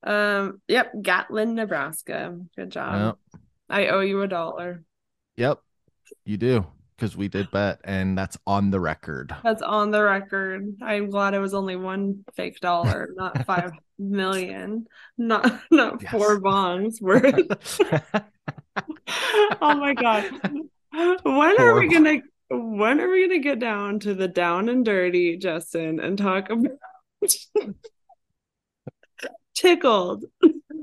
[0.03, 0.61] Um.
[0.67, 0.93] Yep.
[1.01, 2.37] Gatlin, Nebraska.
[2.55, 3.17] Good job.
[3.33, 3.41] Yep.
[3.69, 4.83] I owe you a dollar.
[5.37, 5.59] Yep.
[6.25, 6.67] You do
[6.99, 9.33] because we did bet and that's on the record.
[9.43, 10.75] That's on the record.
[10.81, 14.85] I'm glad it was only one fake dollar, not five million,
[15.17, 16.11] not not yes.
[16.11, 17.79] four bonds worth.
[19.61, 20.29] oh my god.
[20.91, 24.83] When four are we gonna when are we gonna get down to the down and
[24.83, 26.77] dirty, Justin, and talk about
[29.55, 30.25] tickled?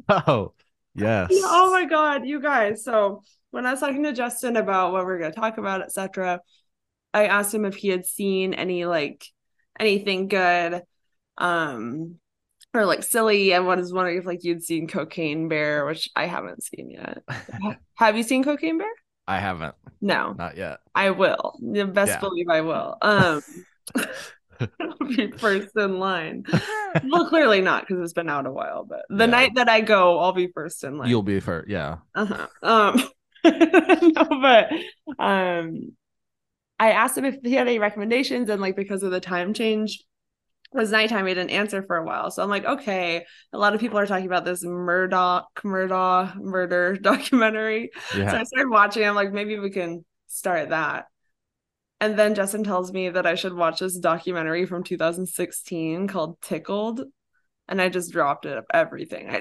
[0.09, 0.52] Oh,
[0.94, 1.29] yes.
[1.33, 2.85] Oh my god, you guys.
[2.85, 3.22] So
[3.56, 6.40] when I was talking to Justin about what we are going to talk about, etc.,
[7.14, 9.26] I asked him if he had seen any like
[9.80, 10.82] anything good,
[11.38, 12.16] um,
[12.74, 13.54] or like silly.
[13.54, 17.22] I was wondering if like you'd seen Cocaine Bear, which I haven't seen yet.
[17.94, 18.92] Have you seen Cocaine Bear?
[19.26, 19.74] I haven't.
[20.02, 20.80] No, not yet.
[20.94, 21.58] I will.
[21.62, 22.20] Best yeah.
[22.20, 22.98] believe I will.
[23.00, 23.42] Um.
[24.60, 26.44] I'll be first in line.
[27.04, 28.84] well, clearly not because it's been out a while.
[28.84, 29.26] But the yeah.
[29.26, 31.08] night that I go, I'll be first in line.
[31.08, 31.96] You'll be first, yeah.
[32.14, 32.46] Uh-huh.
[32.62, 33.02] Um,
[34.02, 34.72] no, but
[35.18, 35.96] um,
[36.78, 40.04] I asked him if he had any recommendations, and like because of the time change,
[40.72, 41.26] was nighttime.
[41.26, 43.24] He didn't answer for a while, so I'm like, okay.
[43.52, 47.90] A lot of people are talking about this Murdaugh Murdaugh murder documentary.
[48.16, 48.30] Yeah.
[48.30, 49.04] So I started watching.
[49.04, 51.06] I'm like, maybe we can start that.
[52.00, 57.00] And then Justin tells me that I should watch this documentary from 2016 called Tickled,
[57.68, 59.28] and I just dropped it of everything.
[59.30, 59.40] I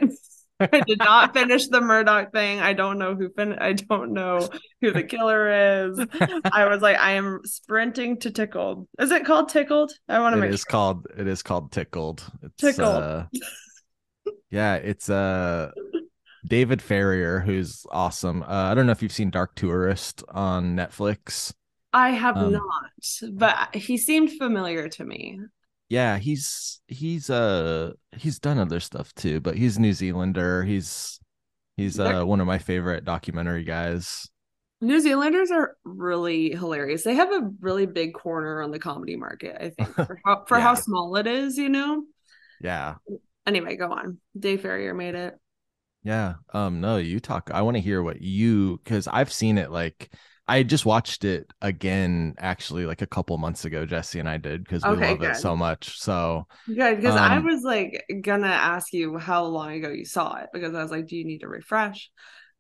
[0.60, 2.60] I did not finish the Murdaugh thing.
[2.60, 4.48] I don't know who fin- I don't know
[4.82, 6.00] who the killer is.
[6.52, 8.88] I was like, I am sprinting to tickled.
[9.00, 9.92] Is it called tickled?
[10.08, 10.72] I want to make it is sure.
[10.72, 12.24] called it is called tickled.
[12.42, 12.88] It's, tickled.
[12.88, 13.26] Uh,
[14.50, 15.72] yeah, it's uh
[16.48, 18.44] David Farrier, who's awesome.
[18.44, 21.54] Uh, I don't know if you've seen Dark Tourist on Netflix.
[21.92, 22.92] I have um, not,
[23.34, 25.40] but he seemed familiar to me
[25.90, 30.64] yeah he's he's uh he's done other stuff too but he's new zealander.
[30.64, 31.20] He's
[31.78, 34.28] he's uh one of my favorite documentary guys.
[34.82, 37.04] New zealanders are really hilarious.
[37.04, 40.58] They have a really big corner on the comedy market i think for how, for
[40.58, 40.64] yeah.
[40.64, 42.04] how small it is you know?
[42.62, 42.96] Yeah.
[43.46, 44.20] Anyway go on.
[44.38, 45.36] Dave farrier made it.
[46.04, 49.72] Yeah um no you talk i want to hear what you because i've seen it
[49.72, 50.12] like
[50.48, 53.86] I just watched it again actually like a couple months ago.
[53.86, 55.32] Jesse and I did because we okay, love good.
[55.32, 56.00] it so much.
[56.00, 60.36] So good because um, I was like gonna ask you how long ago you saw
[60.38, 62.12] it because I was like, do you need to refresh?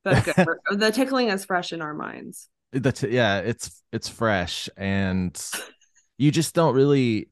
[0.03, 0.25] But
[0.71, 2.49] the tickling is fresh in our minds.
[2.71, 5.39] The t- yeah, it's it's fresh and
[6.17, 7.29] you just don't really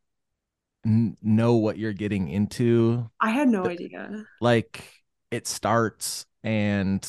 [0.85, 3.09] n- know what you're getting into.
[3.19, 4.25] I had no idea.
[4.39, 4.83] Like
[5.31, 7.07] it starts and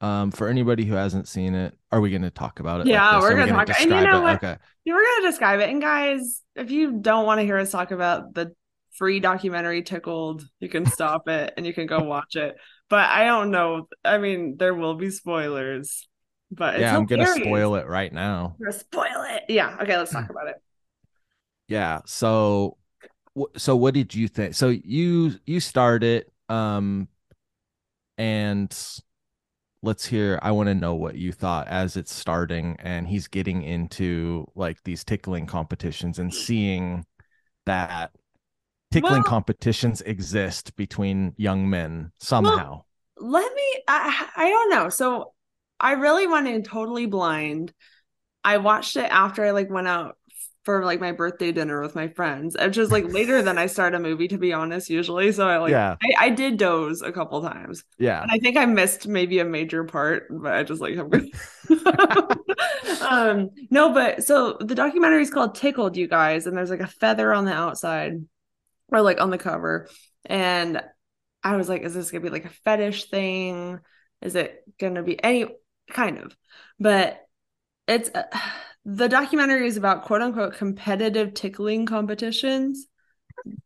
[0.00, 2.86] um, for anybody who hasn't seen it, are we going to talk about it?
[2.86, 3.80] Yeah, like we're going to talk.
[3.80, 4.22] And you know it?
[4.22, 4.36] what?
[4.36, 4.56] Okay.
[4.84, 5.68] Yeah, we're going to describe it.
[5.68, 8.54] And guys, if you don't want to hear us talk about the
[8.92, 12.56] free documentary Tickled, you can stop it and you can go watch it.
[12.88, 13.88] But I don't know.
[14.04, 16.08] I mean, there will be spoilers.
[16.50, 18.56] But yeah, I'm going to spoil it right now.
[18.70, 19.44] Spoil it.
[19.48, 19.76] Yeah.
[19.82, 20.56] Okay, let's talk about it.
[21.68, 22.00] Yeah.
[22.04, 22.78] So,
[23.56, 24.54] so what did you think?
[24.54, 27.06] So you you started, um,
[28.18, 28.76] and
[29.82, 33.62] let's hear i want to know what you thought as it's starting and he's getting
[33.62, 37.04] into like these tickling competitions and seeing
[37.66, 38.12] that
[38.90, 42.70] tickling well, competitions exist between young men somehow.
[42.70, 44.88] well, let me I, I don't know.
[44.88, 45.32] So
[45.78, 47.72] i really went in totally blind.
[48.44, 50.16] I watched it after i like went out
[50.64, 53.94] for like my birthday dinner with my friends, which is like later than I start
[53.94, 55.32] a movie, to be honest, usually.
[55.32, 55.96] So I like, yeah.
[56.02, 57.82] I, I did doze a couple times.
[57.98, 58.20] Yeah.
[58.22, 61.30] And I think I missed maybe a major part, but I just like, I'm good.
[63.00, 66.86] um, no, but so the documentary is called Tickled, you guys, and there's like a
[66.86, 68.22] feather on the outside
[68.88, 69.88] or like on the cover.
[70.26, 70.82] And
[71.42, 73.80] I was like, is this gonna be like a fetish thing?
[74.20, 75.46] Is it gonna be any
[75.90, 76.36] kind of?
[76.78, 77.18] But
[77.88, 78.10] it's.
[78.14, 78.24] Uh,
[78.84, 82.86] the documentary is about quote unquote competitive tickling competitions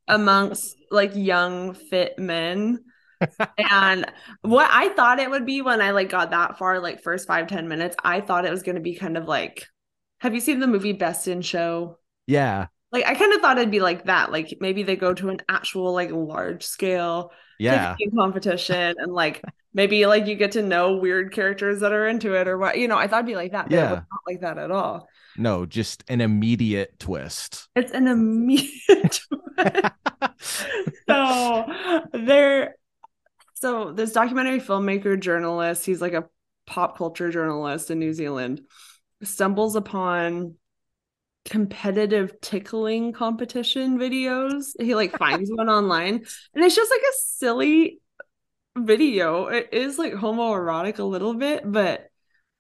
[0.09, 2.85] amongst like young fit men
[3.59, 4.07] and
[4.43, 7.47] what I thought it would be when I like got that far, like first five
[7.47, 9.67] ten minutes, I thought it was going to be kind of like,
[10.19, 11.99] have you seen the movie Best in Show?
[12.27, 12.67] Yeah.
[12.93, 14.31] Like I kind of thought it'd be like that.
[14.31, 19.41] Like maybe they go to an actual like large scale yeah competition and like
[19.75, 22.89] maybe like you get to know weird characters that are into it or what you
[22.89, 22.97] know.
[22.97, 23.71] I thought it'd be like that.
[23.71, 23.91] yeah.
[23.91, 25.09] not like that at all.
[25.37, 27.69] No, just an immediate twist.
[27.75, 29.21] It's an immediate
[29.57, 29.83] twist.
[31.09, 32.77] so there
[33.55, 36.25] so this documentary filmmaker journalist, he's like a
[36.67, 38.63] pop culture journalist in New Zealand,
[39.23, 40.55] stumbles upon
[41.45, 44.73] competitive tickling competition videos.
[44.81, 48.01] He like finds one online and it's just like a silly
[48.77, 49.47] video.
[49.47, 52.09] It is like homoerotic a little bit, but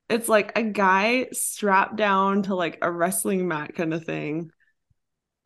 [0.09, 4.51] it's like a guy strapped down to like a wrestling mat kind of thing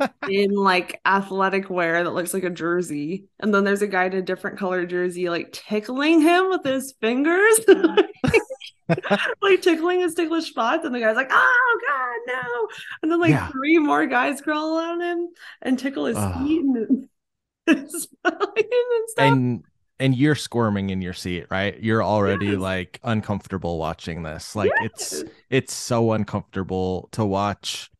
[0.29, 3.27] in like athletic wear that looks like a jersey.
[3.41, 6.95] And then there's a guy in a different color jersey, like tickling him with his
[7.01, 7.61] fingers.
[9.43, 12.69] like tickling his ticklish spots, and the guy's like, "Oh God, no!"
[13.03, 13.49] And then like yeah.
[13.49, 15.29] three more guys crawl on him
[15.63, 17.09] and tickle his feet and,
[17.67, 17.91] and,
[18.25, 19.65] and and
[20.01, 21.81] you're squirming in your seat, right?
[21.83, 22.59] You're already yes.
[22.59, 24.55] like uncomfortable watching this.
[24.55, 25.13] Like yes.
[25.13, 27.91] it's it's so uncomfortable to watch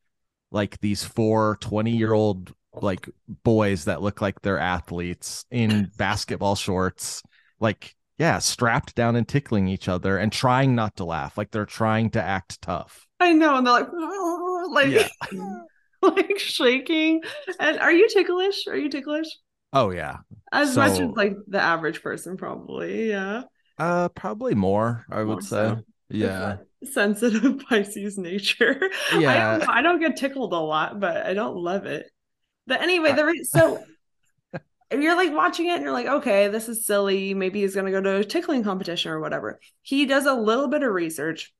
[0.51, 3.09] like these four 20 year old like
[3.45, 7.23] boys that look like they're athletes in basketball shorts
[7.61, 11.67] like yeah strapped down and tickling each other and trying not to laugh like they're
[11.67, 13.89] trying to act tough i know and they're like
[14.71, 15.59] like yeah.
[16.03, 17.21] like shaking
[17.59, 19.29] and are you ticklish are you ticklish
[19.73, 20.19] oh yeah
[20.53, 23.43] as so, much as like the average person probably yeah
[23.79, 25.83] uh probably more i more would say so.
[26.09, 28.81] yeah sensitive Pisces nature.
[29.13, 29.31] Yeah.
[29.31, 32.11] I don't, I don't, get tickled a lot, but I don't love it.
[32.67, 33.83] But anyway, the re- so
[34.53, 37.35] if you're like watching it and you're like, okay, this is silly.
[37.35, 39.59] Maybe he's gonna go to a tickling competition or whatever.
[39.83, 41.53] He does a little bit of research.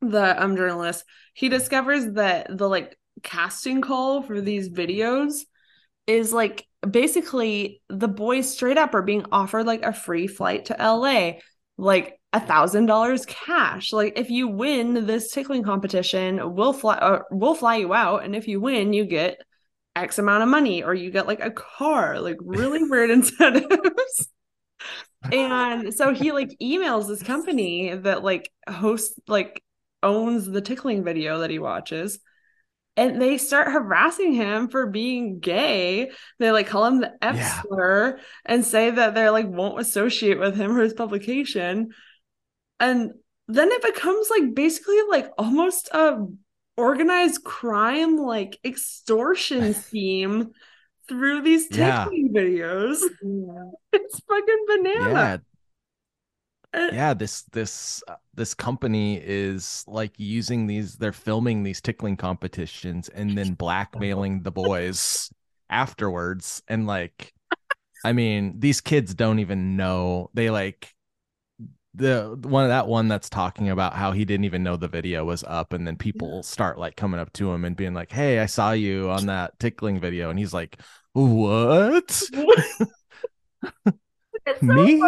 [0.00, 5.42] The um journalist he discovers that the like casting call for these videos
[6.06, 10.76] is like basically the boys straight up are being offered like a free flight to
[10.78, 11.34] LA.
[11.78, 13.92] Like a thousand dollars cash.
[13.92, 18.34] Like if you win this tickling competition, we'll fly uh, we'll fly you out, and
[18.34, 19.38] if you win, you get
[19.94, 24.28] X amount of money, or you get like a car, like really weird incentives.
[25.30, 29.62] and so he like emails this company that like hosts like
[30.02, 32.18] owns the tickling video that he watches
[32.96, 36.10] and they start harassing him for being gay.
[36.38, 37.62] They like call him the F yeah.
[37.62, 41.90] slur and say that they're like won't associate with him or his publication
[42.82, 43.12] and
[43.48, 46.26] then it becomes like basically like almost a
[46.76, 50.50] organized crime like extortion scheme
[51.08, 52.40] through these tickling yeah.
[52.40, 53.00] videos
[53.92, 55.42] it's fucking banana
[56.74, 57.14] yeah.
[57.14, 63.36] This this uh, this company is like using these they're filming these tickling competitions and
[63.36, 65.30] then blackmailing the boys
[65.70, 66.62] afterwards.
[66.68, 67.32] And like
[68.04, 70.30] i mean these kids don't even know.
[70.34, 70.92] They like
[71.94, 75.26] the one of that one that's talking about how he didn't even know the video
[75.26, 76.40] was up and then people yeah.
[76.40, 79.58] start like coming up to him and being like hey i saw you on that
[79.58, 80.30] tickling video.
[80.30, 80.80] And he's like
[81.12, 82.22] what?
[84.62, 85.02] Me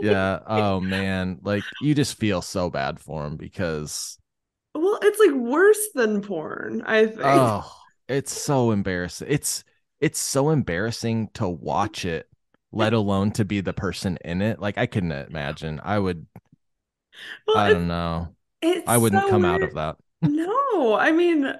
[0.00, 4.18] yeah oh man like you just feel so bad for him because
[4.74, 7.70] well it's like worse than porn i think oh
[8.08, 9.64] it's so embarrassing it's
[10.00, 12.28] it's so embarrassing to watch it
[12.76, 14.60] let alone to be the person in it.
[14.60, 15.80] Like I couldn't imagine.
[15.82, 16.26] I would
[17.46, 18.34] well, I don't know.
[18.86, 19.54] I wouldn't so come weird.
[19.54, 19.96] out of that.
[20.22, 21.52] no, I mean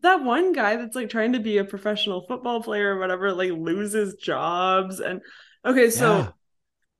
[0.00, 3.52] that one guy that's like trying to be a professional football player or whatever, like
[3.52, 5.20] loses jobs and
[5.64, 6.28] okay, so yeah.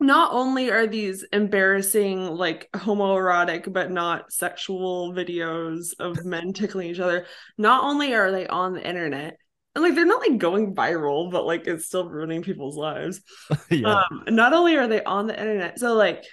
[0.00, 7.00] Not only are these embarrassing, like homoerotic but not sexual videos of men tickling each
[7.00, 7.26] other,
[7.56, 9.38] not only are they on the internet,
[9.74, 13.20] and like they're not like going viral, but like it's still ruining people's lives.
[13.70, 14.02] yeah.
[14.10, 16.24] Um, not only are they on the internet, so like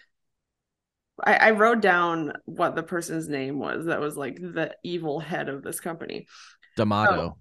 [1.24, 5.50] I, I wrote down what the person's name was that was like the evil head
[5.50, 6.28] of this company.
[6.78, 7.38] D'Amato.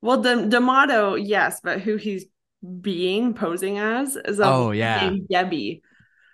[0.00, 2.26] well, D- D'Amato, yes, but who he's
[2.80, 5.82] being posing as is a oh yeah Debbie.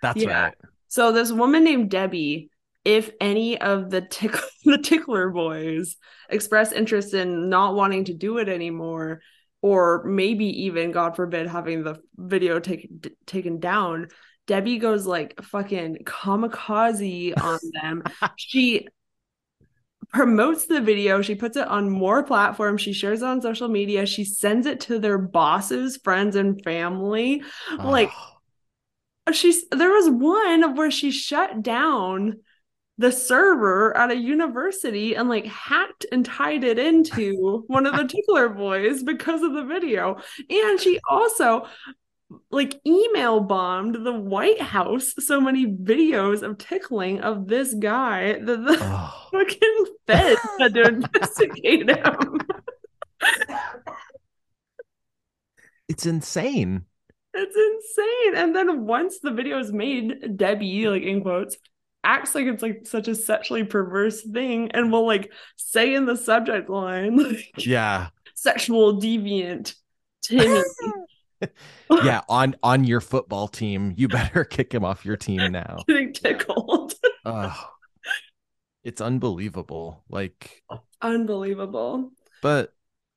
[0.01, 0.43] That's yeah.
[0.43, 0.55] right.
[0.87, 2.49] So this woman named Debbie
[2.87, 5.97] if any of the tick- the tickler boys
[6.29, 9.21] express interest in not wanting to do it anymore
[9.61, 14.07] or maybe even god forbid having the video taken taken down
[14.45, 18.03] debbie goes like fucking kamikaze on them
[18.37, 18.87] she
[20.09, 21.21] promotes the video.
[21.21, 22.81] She puts it on more platforms.
[22.81, 24.05] She shares it on social media.
[24.05, 27.43] She sends it to their bosses, friends, and family.
[27.71, 27.89] Oh.
[27.89, 28.11] Like
[29.33, 32.37] she's there was one where she shut down
[32.97, 38.07] the server at a university and like hacked and tied it into one of the
[38.07, 40.17] tickler boys because of the video.
[40.49, 41.67] And she also
[42.51, 48.45] like email bombed the White House so many videos of tickling of this guy that
[48.45, 49.27] the oh.
[49.31, 52.39] fucking feds had to investigate him.
[55.87, 56.85] it's insane.
[57.33, 58.43] It's insane.
[58.43, 61.57] And then once the video is made, Debbie, like in quotes,
[62.03, 66.15] acts like it's like such a sexually perverse thing and will like say in the
[66.15, 69.75] subject line, like, yeah, sexual deviant
[70.23, 70.63] Timmy.
[72.03, 75.83] yeah, on on your football team, you better kick him off your team now.
[75.87, 76.93] Getting tickled.
[77.25, 77.69] oh,
[78.83, 80.03] it's unbelievable.
[80.09, 80.63] Like
[81.01, 82.11] unbelievable.
[82.41, 82.73] But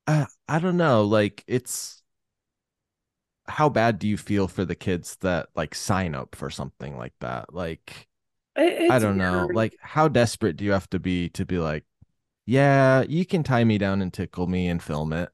[0.07, 1.05] uh, I don't know.
[1.05, 2.03] Like it's
[3.47, 7.15] how bad do you feel for the kids that like sign up for something like
[7.21, 7.53] that?
[7.53, 8.09] Like
[8.57, 9.33] it's I don't weird.
[9.33, 9.51] know.
[9.53, 11.85] Like how desperate do you have to be to be like,
[12.47, 15.31] yeah, you can tie me down and tickle me and film it.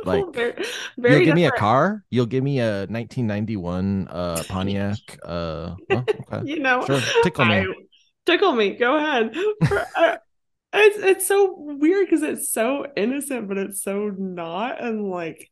[0.04, 0.64] Like, very,
[0.96, 2.04] very you'll give me a car.
[2.10, 4.98] You'll give me a 1991 uh, Pontiac.
[5.24, 6.42] Uh, oh, okay.
[6.44, 7.00] you know, sure.
[7.22, 7.56] tickle me.
[7.56, 7.66] I,
[8.26, 8.76] tickle me.
[8.76, 9.34] Go ahead.
[9.96, 10.16] Uh,
[10.72, 15.50] it's it's so weird because it's so innocent, but it's so not, and like.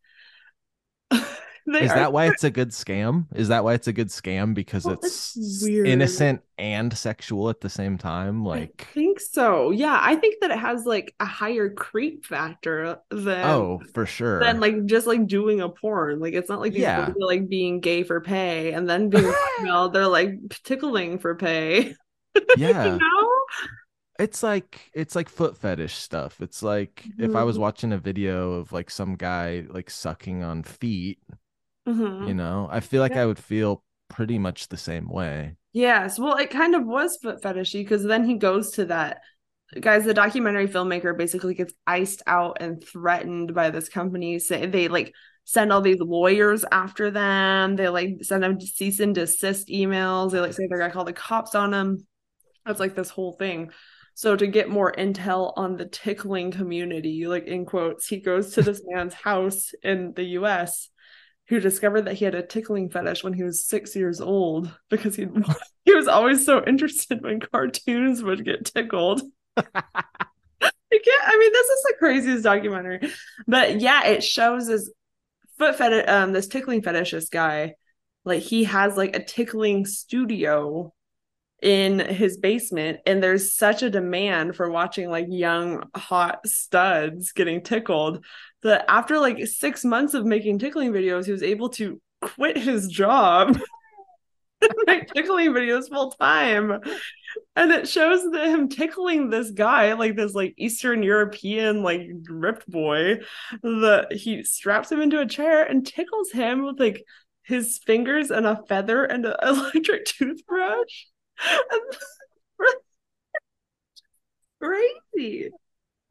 [1.66, 3.26] is that why it's a good scam?
[3.34, 7.60] Is that why it's a good scam because well, it's, it's innocent and sexual at
[7.60, 8.44] the same time?
[8.44, 9.70] Like I think so.
[9.70, 14.40] Yeah, I think that it has like a higher creep factor than Oh, for sure.
[14.40, 16.20] Than like just like doing a porn.
[16.20, 17.12] Like it's not like yeah.
[17.18, 21.94] like being gay for pay and then being female, they're like tickling for pay.
[22.58, 22.84] Yeah.
[22.84, 23.30] you know?
[24.18, 26.40] it's like it's like foot fetish stuff.
[26.40, 27.24] It's like mm-hmm.
[27.24, 27.62] if I was mm-hmm.
[27.62, 31.18] watching a video of like some guy like sucking on feet,
[31.86, 32.28] Mm-hmm.
[32.28, 33.22] You know, I feel like yeah.
[33.22, 35.56] I would feel pretty much the same way.
[35.72, 36.18] Yes.
[36.18, 39.20] Well, it kind of was foot fetishy because then he goes to that
[39.80, 44.88] guys the documentary filmmaker basically gets iced out and threatened by this company say they
[44.88, 45.12] like
[45.44, 50.40] send all these lawyers after them they like send them cease and desist emails they
[50.40, 51.98] like say they're gonna call the cops on them
[52.64, 53.70] that's like this whole thing
[54.14, 58.62] so to get more intel on the tickling community like in quotes he goes to
[58.62, 60.90] this man's house in the us
[61.48, 65.16] who discovered that he had a tickling fetish when he was six years old because
[65.16, 65.26] he
[65.84, 69.22] he was always so interested when cartoons would get tickled.
[70.92, 71.22] You can't.
[71.26, 73.12] I mean, this is the craziest documentary,
[73.48, 74.88] but yeah, it shows this
[75.58, 77.74] foot fetish, um, this tickling fetishist guy,
[78.24, 80.92] like he has like a tickling studio
[81.62, 87.62] in his basement and there's such a demand for watching like young hot studs getting
[87.62, 88.22] tickled
[88.62, 92.88] that after like 6 months of making tickling videos he was able to quit his
[92.88, 93.58] job
[94.86, 96.80] make tickling videos full time.
[97.54, 102.68] And it shows that him tickling this guy like this like eastern european like ripped
[102.70, 103.20] boy
[103.62, 107.04] that he straps him into a chair and tickles him with like
[107.42, 111.04] his fingers and a feather and an electric toothbrush
[114.60, 115.50] crazy.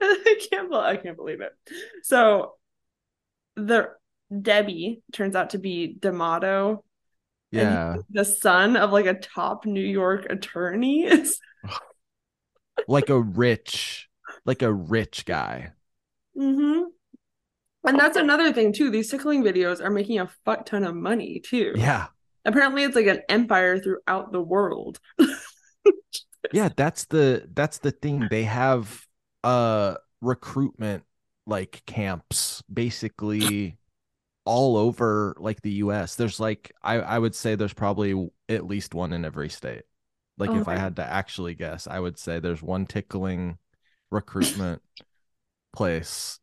[0.00, 1.52] I can't believe I can't believe it.
[2.02, 2.54] So
[3.56, 3.90] the
[4.42, 6.84] Debbie turns out to be D'Amato.
[7.50, 7.96] Yeah.
[8.10, 11.10] The son of like a top New York attorney.
[12.88, 14.08] like a rich,
[14.44, 15.72] like a rich guy.
[16.36, 16.82] Mm-hmm.
[17.88, 18.90] And that's another thing too.
[18.90, 21.72] These tickling videos are making a fuck ton of money too.
[21.76, 22.08] Yeah
[22.46, 24.98] apparently it's like an empire throughout the world.
[26.52, 28.28] Yeah that's the that's the thing.
[28.30, 29.04] They have
[29.44, 31.04] uh recruitment
[31.46, 33.78] like camps basically
[34.44, 38.94] all over like the US there's like I I would say there's probably at least
[38.94, 39.82] one in every state.
[40.38, 40.60] Like okay.
[40.60, 43.58] if I had to actually guess I would say there's one tickling
[44.10, 44.82] recruitment
[45.74, 46.38] place.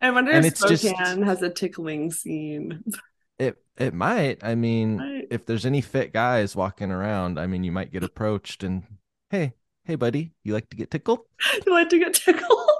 [0.00, 1.22] I wonder and if Spokane just...
[1.22, 2.82] has a tickling scene
[3.38, 4.42] it it might.
[4.42, 8.62] I mean, if there's any fit guys walking around, I mean, you might get approached
[8.62, 8.84] and
[9.30, 9.54] hey,
[9.84, 11.20] hey, buddy, you like to get tickled?
[11.66, 12.70] You like to get tickled?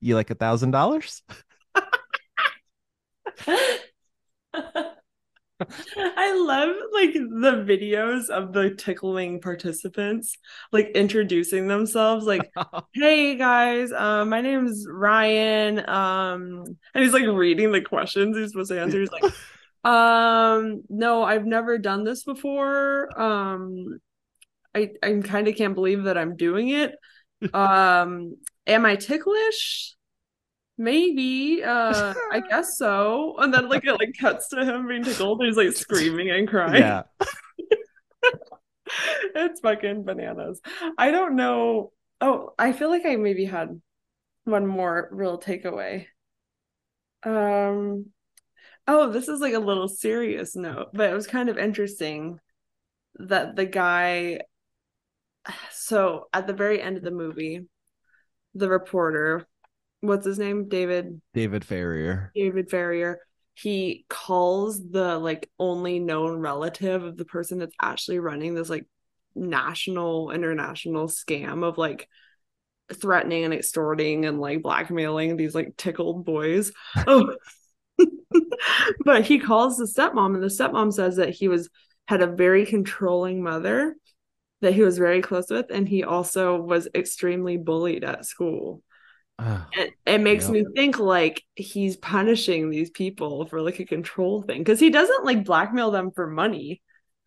[0.00, 1.22] You like a thousand dollars?
[5.96, 10.36] I love like the videos of the tickling participants
[10.70, 12.48] like introducing themselves like
[12.94, 18.52] hey guys um my name is Ryan um and he's like reading the questions he's
[18.52, 19.24] supposed to answer he's like
[19.84, 23.08] um, no, I've never done this before.
[23.20, 24.00] Um,
[24.74, 26.94] I I kind of can't believe that I'm doing it.
[27.54, 29.94] um, am I ticklish?
[30.76, 31.62] Maybe.
[31.64, 33.34] Uh, I guess so.
[33.38, 35.42] And then like it like cuts to him being tickled.
[35.44, 36.82] he's like screaming and crying.
[36.82, 37.02] Yeah.
[39.34, 40.60] it's fucking bananas.
[40.96, 41.92] I don't know.
[42.20, 43.80] Oh, I feel like I maybe had
[44.44, 46.06] one more real takeaway.
[47.24, 48.06] Um
[48.88, 52.40] oh, this is like a little serious note, but it was kind of interesting
[53.20, 54.40] that the guy
[55.72, 57.66] so at the very end of the movie,
[58.54, 59.46] the reporter,
[60.00, 60.68] what's his name?
[60.68, 62.32] David David Farrier.
[62.34, 63.20] David Farrier.
[63.54, 68.86] He calls the like only known relative of the person that's actually running this like
[69.34, 72.08] national international scam of like
[72.92, 76.72] threatening and extorting and like blackmailing these like tickled boys.
[77.06, 77.34] Oh.
[79.04, 81.68] but he calls the stepmom and the stepmom says that he was
[82.06, 83.94] had a very controlling mother
[84.60, 88.82] that he was very close with and he also was extremely bullied at school.
[89.38, 90.52] Uh, it, it makes yeah.
[90.52, 95.24] me think like he's punishing these people for like a control thing because he doesn't
[95.24, 96.82] like blackmail them for money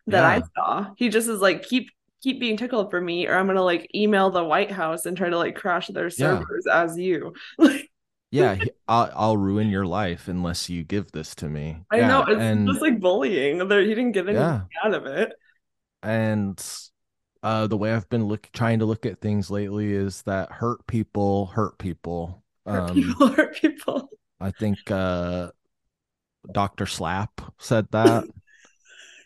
[0.08, 0.28] that yeah.
[0.28, 0.90] I saw.
[0.98, 1.88] He just is like keep
[2.22, 5.28] keep being tickled for me or i'm gonna like email the white house and try
[5.28, 6.82] to like crash their servers yeah.
[6.82, 7.34] as you
[8.32, 8.56] yeah
[8.88, 11.84] I'll, I'll ruin your life unless you give this to me.
[11.90, 13.60] I yeah, know it's and, just like bullying.
[13.60, 14.62] He didn't get anything yeah.
[14.82, 15.32] out of it.
[16.02, 16.60] And
[17.42, 20.86] uh the way i've been look trying to look at things lately is that hurt
[20.86, 22.42] people hurt people.
[22.66, 24.08] Hurt um, people hurt people.
[24.40, 25.50] I think uh
[26.50, 28.24] dr slap said that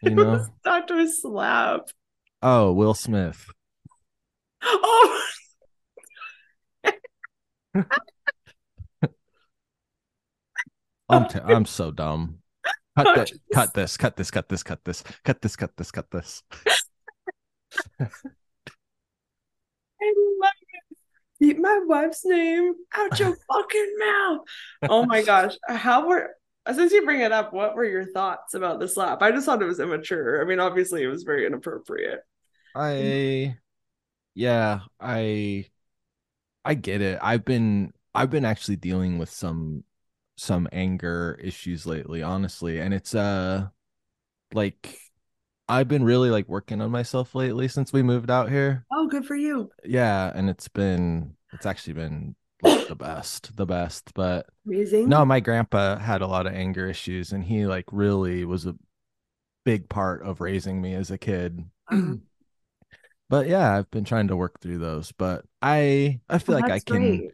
[0.02, 0.44] you know?
[0.64, 1.88] dr slap?
[2.42, 3.46] Oh, Will Smith.
[4.62, 5.22] Oh.
[11.08, 12.38] I'm t- I'm so dumb.
[12.96, 16.10] Cut, this, cut this, cut this, cut this, cut this, cut this, cut this, cut
[16.10, 16.42] this.
[20.00, 20.52] I love
[21.40, 21.58] it.
[21.58, 24.40] My wife's name out your fucking mouth.
[24.88, 25.54] Oh my gosh.
[25.68, 26.30] How were
[26.72, 29.22] since you bring it up, what were your thoughts about the slap?
[29.22, 30.42] I just thought it was immature.
[30.42, 32.20] I mean, obviously it was very inappropriate.
[32.74, 33.56] I
[34.34, 35.66] yeah, I
[36.64, 37.18] I get it.
[37.22, 39.84] I've been I've been actually dealing with some
[40.36, 43.68] some anger issues lately, honestly, and it's uh
[44.52, 44.98] like
[45.68, 48.84] I've been really like working on myself lately since we moved out here.
[48.92, 49.70] Oh, good for you.
[49.84, 54.12] Yeah, and it's been it's actually been like the best, the best.
[54.14, 55.08] But amazing.
[55.08, 58.76] No, my grandpa had a lot of anger issues, and he like really was a
[59.64, 61.64] big part of raising me as a kid.
[61.90, 62.14] Uh-huh
[63.28, 66.78] but yeah i've been trying to work through those but i i feel like i
[66.78, 67.30] can great.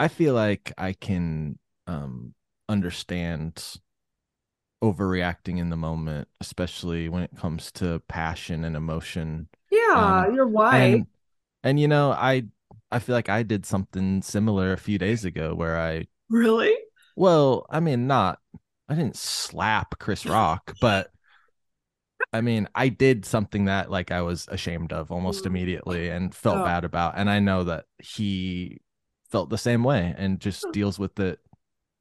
[0.00, 2.34] i feel like i can um
[2.68, 3.78] understand
[4.82, 10.46] overreacting in the moment especially when it comes to passion and emotion yeah um, you're
[10.46, 11.06] white and,
[11.64, 12.44] and you know i
[12.90, 16.74] i feel like i did something similar a few days ago where i really
[17.16, 18.38] well i mean not
[18.88, 21.10] i didn't slap chris rock but
[22.32, 25.46] I mean, I did something that like I was ashamed of almost mm.
[25.46, 26.64] immediately and felt oh.
[26.64, 27.14] bad about.
[27.16, 28.80] And I know that he
[29.30, 31.40] felt the same way and just deals with it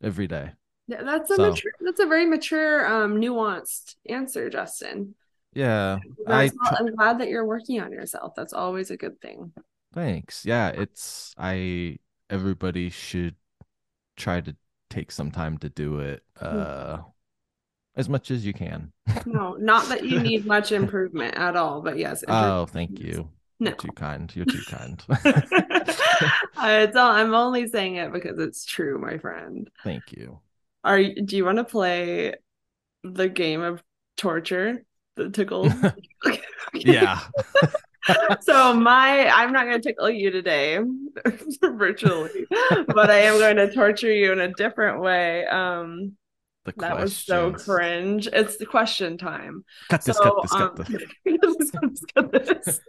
[0.06, 0.52] every day.
[0.88, 5.16] Yeah, that's a so, mature that's a very mature, um, nuanced answer, Justin.
[5.54, 6.00] Yeah.
[6.28, 8.34] I, I'm glad that you're working on yourself.
[8.36, 9.52] That's always a good thing.
[9.94, 10.46] Thanks.
[10.46, 11.98] Yeah, it's I
[12.30, 13.36] everybody should
[14.16, 14.56] try to
[14.90, 16.24] take some time to do it.
[16.38, 16.46] Hmm.
[16.46, 16.98] Uh
[17.98, 18.92] as much as you can.
[19.26, 22.24] no, not that you need much improvement at all, but yes.
[22.28, 23.30] Oh, thank you.
[23.60, 23.70] No.
[23.70, 24.36] You're too kind.
[24.36, 25.02] You're too kind.
[26.58, 29.70] it's all, I'm only saying it because it's true, my friend.
[29.84, 30.40] Thank you.
[30.84, 32.36] Are do you want to play
[33.04, 33.82] the game of
[34.18, 34.84] torture,
[35.16, 35.72] the tickle?
[36.74, 37.22] yeah.
[38.42, 40.80] so my I'm not going to tickle you today
[41.64, 42.46] virtually,
[42.88, 45.46] but I am going to torture you in a different way.
[45.48, 46.16] Um
[46.66, 48.28] the that was so cringe.
[48.32, 49.64] It's the question time.
[49.90, 50.88] Cut this, so, cut this, um, cut
[51.92, 52.04] this.
[52.16, 52.82] cut this.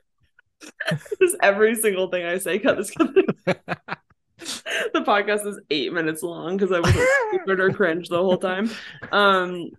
[1.21, 4.63] Just every single thing I say, cut this, cut this.
[4.93, 6.93] the podcast is eight minutes long because I was
[7.29, 8.71] stupid or cringe the whole time.
[9.13, 9.71] Um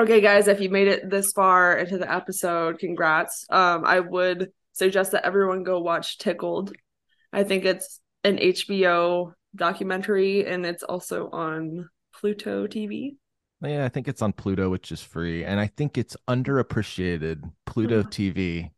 [0.00, 3.46] okay, guys, if you made it this far into the episode, congrats.
[3.50, 6.72] Um, I would suggest that everyone go watch Tickled.
[7.32, 13.16] I think it's an HBO documentary and it's also on Pluto TV.
[13.60, 17.42] Yeah, I think it's on Pluto, which is free, and I think it's underappreciated.
[17.66, 18.08] Pluto mm.
[18.08, 18.70] TV.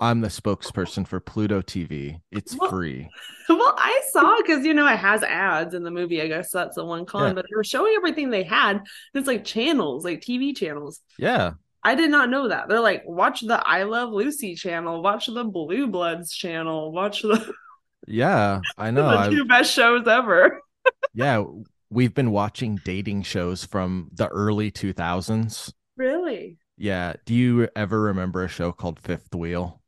[0.00, 2.20] I'm the spokesperson for Pluto TV.
[2.30, 3.08] It's well, free.
[3.48, 6.20] Well, I saw because you know it has ads in the movie.
[6.20, 7.32] I guess that's the one con, yeah.
[7.32, 8.82] but they were showing everything they had.
[9.14, 11.00] It's like channels, like TV channels.
[11.18, 12.68] Yeah, I did not know that.
[12.68, 17.54] They're like, watch the I Love Lucy channel, watch the Blue Bloods channel, watch the
[18.06, 19.24] Yeah, I know.
[19.24, 19.48] the 2 I've...
[19.48, 20.60] best shows ever.
[21.14, 21.44] yeah,
[21.90, 25.72] we've been watching dating shows from the early 2000s.
[25.96, 26.58] Really?
[26.76, 27.14] Yeah.
[27.24, 29.82] Do you ever remember a show called Fifth Wheel?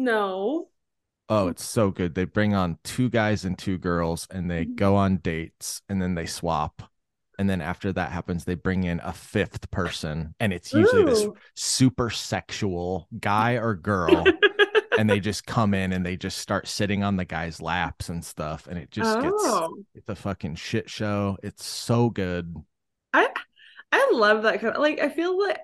[0.00, 0.68] No.
[1.28, 2.14] Oh, it's so good.
[2.14, 4.76] They bring on two guys and two girls and they mm-hmm.
[4.76, 6.82] go on dates and then they swap.
[7.38, 11.06] And then after that happens, they bring in a fifth person and it's usually Ooh.
[11.06, 14.24] this super sexual guy or girl.
[14.98, 18.24] and they just come in and they just start sitting on the guy's laps and
[18.24, 18.66] stuff.
[18.66, 19.20] And it just oh.
[19.20, 21.36] gets it's a fucking shit show.
[21.42, 22.56] It's so good.
[23.12, 23.28] I
[23.92, 25.58] I love that kind of like I feel like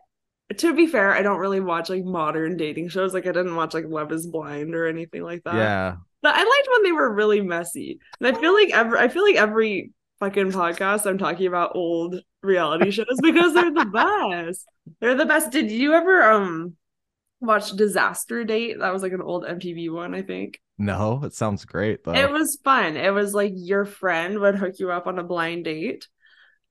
[0.58, 3.12] to be fair, I don't really watch like modern dating shows.
[3.12, 5.54] Like I didn't watch like Love is Blind or anything like that.
[5.56, 5.96] Yeah.
[6.22, 7.98] But I liked when they were really messy.
[8.20, 12.16] And I feel like every I feel like every fucking podcast I'm talking about old
[12.42, 13.84] reality shows because they're the
[14.46, 14.66] best.
[15.00, 15.50] They're the best.
[15.50, 16.76] Did you ever um
[17.40, 18.78] watch Disaster Date?
[18.78, 20.60] That was like an old MTV one, I think.
[20.78, 22.14] No, it sounds great though.
[22.14, 22.96] It was fun.
[22.96, 26.06] It was like your friend would hook you up on a blind date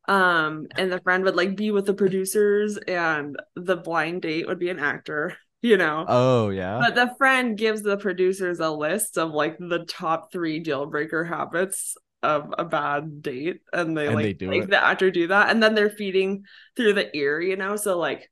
[0.08, 4.60] um and the friend would like be with the producers and the blind date would
[4.60, 9.18] be an actor you know oh yeah but the friend gives the producers a list
[9.18, 14.16] of like the top three deal breaker habits of a bad date and they and
[14.16, 14.70] like they do make it.
[14.70, 16.43] the actor do that and then they're feeding
[16.76, 18.30] through the ear you know so like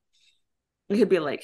[0.90, 1.44] it could be like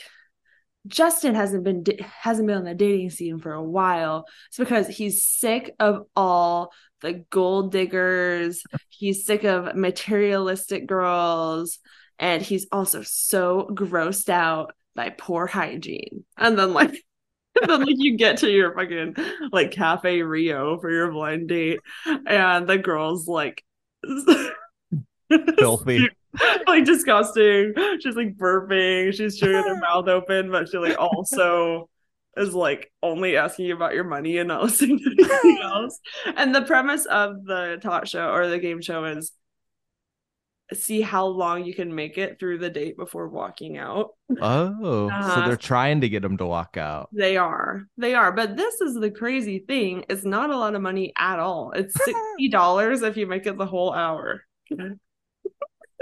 [0.87, 4.25] Justin hasn't been hasn't been on the dating scene for a while.
[4.47, 6.71] It's because he's sick of all
[7.01, 8.63] the gold diggers.
[8.89, 11.79] He's sick of materialistic girls,
[12.17, 16.25] and he's also so grossed out by poor hygiene.
[16.37, 16.91] And then like
[17.67, 19.15] then like you get to your fucking
[19.51, 23.63] like cafe Rio for your blind date, and the girl's like
[25.57, 26.09] filthy
[26.67, 27.73] like disgusting.
[27.99, 29.13] She's like burping.
[29.13, 31.89] She's chewing her mouth open, but she like also
[32.37, 35.99] is like only asking you about your money and not listening to anything else.
[36.35, 39.31] And the premise of the talk show or the game show is
[40.73, 44.11] see how long you can make it through the date before walking out.
[44.39, 47.09] Oh, uh, so they're trying to get them to walk out.
[47.11, 47.85] They are.
[47.97, 48.31] They are.
[48.31, 50.05] But this is the crazy thing.
[50.09, 51.71] It's not a lot of money at all.
[51.71, 51.95] It's
[52.39, 54.43] $60 if you make it the whole hour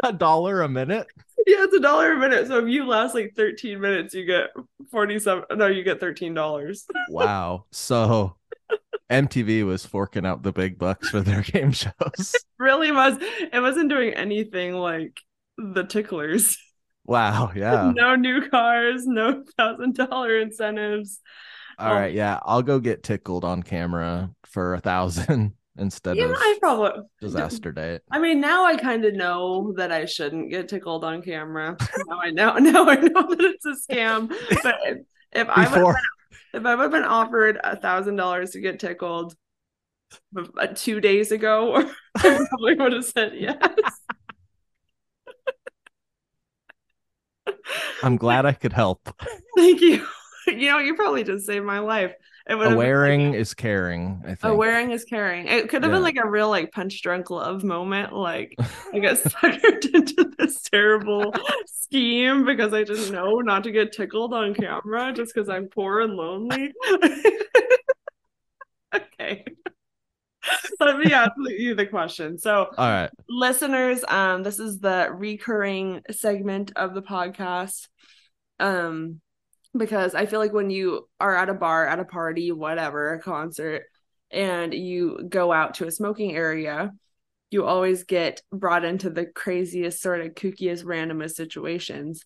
[0.03, 1.07] a dollar a minute?
[1.45, 2.47] Yeah, it's a dollar a minute.
[2.47, 4.49] So if you last like 13 minutes, you get
[4.91, 6.83] 47 no, you get $13.
[7.09, 7.65] wow.
[7.71, 8.35] So
[9.09, 11.91] MTV was forking out the big bucks for their game shows.
[12.59, 13.17] It really was.
[13.21, 15.21] It wasn't doing anything like
[15.57, 16.57] the ticklers.
[17.05, 17.91] Wow, yeah.
[17.95, 21.21] no new cars, no thousand dollar incentives.
[21.79, 22.39] All um, right, yeah.
[22.43, 27.71] I'll go get tickled on camera for a thousand instead yeah, of I probably disaster
[27.71, 28.01] date.
[28.11, 31.78] I mean, now I kind of know that I shouldn't get tickled on camera.
[32.07, 32.57] now I know.
[32.67, 34.30] Now I know that it's a scam.
[34.63, 34.97] But if,
[35.32, 35.95] if I would
[36.53, 39.36] if I would have been offered a thousand dollars to get tickled
[40.36, 41.75] uh, two days ago,
[42.15, 43.57] I probably would have said yes.
[48.03, 49.09] I'm glad I could help.
[49.55, 50.05] Thank you.
[50.57, 52.13] You know, you probably just saved my life.
[52.49, 54.23] A wearing like, is caring.
[54.25, 54.57] I think.
[54.57, 55.47] wearing is caring.
[55.47, 55.97] It could have yeah.
[55.97, 58.13] been like a real like punch drunk love moment.
[58.13, 58.55] Like
[58.93, 61.33] I got suckered into this terrible
[61.65, 65.99] scheme because I didn't know not to get tickled on camera just because I'm poor
[65.99, 66.73] and lonely.
[68.95, 69.43] okay.
[70.79, 72.37] Let me ask you the question.
[72.37, 77.89] So, all right, listeners, um, this is the recurring segment of the podcast.
[78.61, 79.19] Um,
[79.78, 83.21] because I feel like when you are at a bar, at a party, whatever, a
[83.21, 83.84] concert,
[84.32, 86.91] and you go out to a smoking area,
[87.49, 92.25] you always get brought into the craziest, sort of kookiest, randomest situations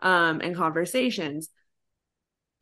[0.00, 1.48] um, and conversations.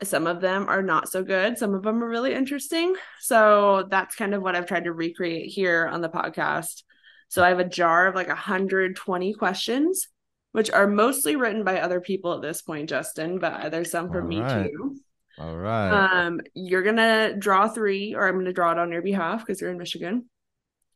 [0.02, 1.58] Some of them are not so good.
[1.58, 2.94] Some of them are really interesting.
[3.20, 6.82] So that's kind of what I've tried to recreate here on the podcast.
[7.28, 10.08] So I have a jar of like 120 questions
[10.56, 14.22] which are mostly written by other people at this point, Justin, but there's some for
[14.22, 14.70] All me right.
[14.70, 14.96] too.
[15.38, 15.90] All right.
[15.90, 19.70] Um, you're gonna draw three, or I'm gonna draw it on your behalf because you're
[19.70, 20.30] in Michigan.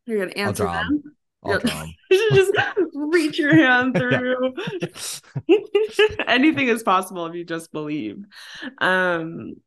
[0.07, 1.03] You're gonna answer them.
[1.43, 1.93] I'll draw them.
[2.11, 2.51] just
[2.95, 4.55] reach your hand through.
[6.27, 8.25] Anything is possible if you just believe.
[8.79, 9.57] Um,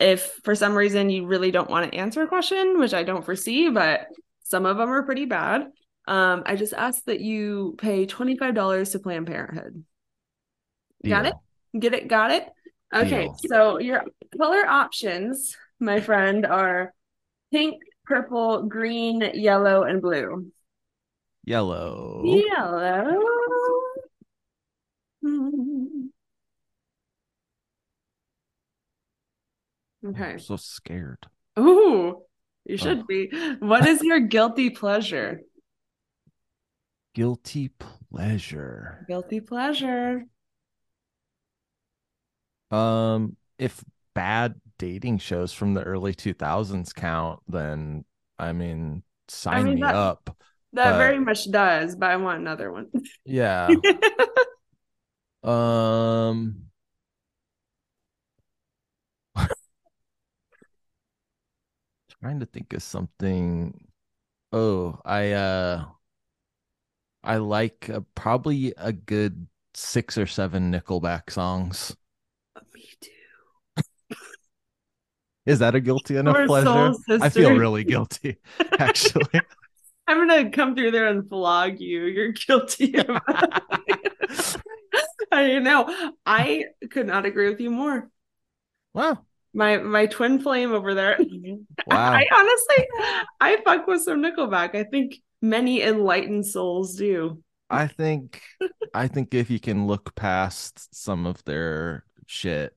[0.00, 3.22] if for some reason you really don't want to answer a question, which I don't
[3.22, 4.06] foresee, but
[4.44, 5.66] some of them are pretty bad,
[6.06, 9.84] um, I just ask that you pay $25 to Planned Parenthood.
[11.02, 11.10] Deal.
[11.10, 11.34] Got it?
[11.78, 12.08] Get it?
[12.08, 12.48] Got it?
[12.94, 13.24] Okay.
[13.24, 13.36] Deal.
[13.48, 14.04] So your
[14.36, 16.94] color options, my friend, are
[17.52, 20.50] pink, purple, green, yellow, and blue.
[21.44, 22.22] Yellow.
[22.24, 23.22] Yellow.
[30.06, 30.32] Okay.
[30.32, 31.26] I'm so scared.
[31.58, 32.22] Ooh,
[32.64, 33.04] you should oh.
[33.08, 33.30] be.
[33.58, 35.40] What is your guilty pleasure?
[37.16, 37.70] Guilty
[38.10, 39.02] pleasure.
[39.08, 40.26] Guilty pleasure.
[42.70, 43.82] Um, if
[44.14, 48.04] bad dating shows from the early 2000s count, then
[48.38, 50.36] I mean, sign I mean, me that, up.
[50.74, 52.90] That but, very much does, but I want another one.
[53.24, 53.70] Yeah.
[55.42, 56.64] um
[62.20, 63.88] trying to think of something.
[64.52, 65.86] Oh, I uh
[67.26, 71.96] I like uh, probably a good six or seven Nickelback songs.
[72.72, 73.10] Me too.
[75.46, 76.94] Is that a guilty enough We're pleasure?
[77.20, 78.36] I feel really guilty,
[78.78, 79.40] actually.
[80.06, 82.04] I'm gonna come through there and flog you.
[82.04, 82.94] You're guilty.
[85.32, 86.14] I know.
[86.24, 88.08] I could not agree with you more.
[88.94, 89.25] Wow.
[89.56, 91.18] My my twin flame over there.
[91.88, 92.12] Wow.
[92.12, 92.86] I, I honestly
[93.40, 94.74] I fuck with some Nickelback.
[94.74, 97.42] I think many enlightened souls do.
[97.70, 98.42] I think
[98.92, 102.74] I think if you can look past some of their shit,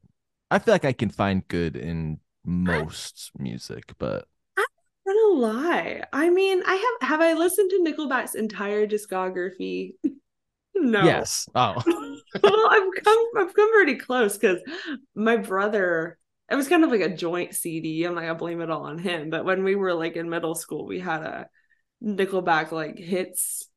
[0.51, 4.25] I feel like I can find good in most music, but
[4.57, 4.65] I'm
[5.07, 6.03] gonna lie.
[6.13, 9.93] I mean, I have have I listened to Nickelback's entire discography?
[10.75, 11.03] no.
[11.03, 11.49] Yes.
[11.55, 11.81] Oh.
[12.43, 14.59] well, I've come I've come pretty close because
[15.15, 16.18] my brother
[16.49, 18.03] it was kind of like a joint CD.
[18.03, 19.29] I'm like, I blame it all on him.
[19.29, 21.49] But when we were like in middle school, we had a
[22.03, 23.69] Nickelback like hits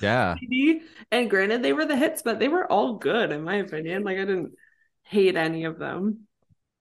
[0.00, 0.82] yeah CD.
[1.10, 4.04] And granted, they were the hits, but they were all good in my opinion.
[4.04, 4.52] Like I didn't
[5.04, 6.26] hate any of them.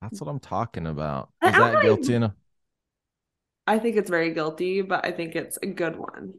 [0.02, 1.30] That's what I'm talking about.
[1.44, 2.34] Is I, that guilty enough?
[3.66, 6.34] I think it's very guilty, but I think it's a good one.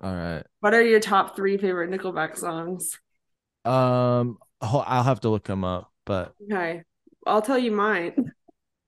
[0.00, 0.44] All right.
[0.60, 2.98] What are your top three favorite Nickelback songs?
[3.64, 6.82] Um, I'll have to look them up, but okay,
[7.26, 8.32] I'll tell you mine.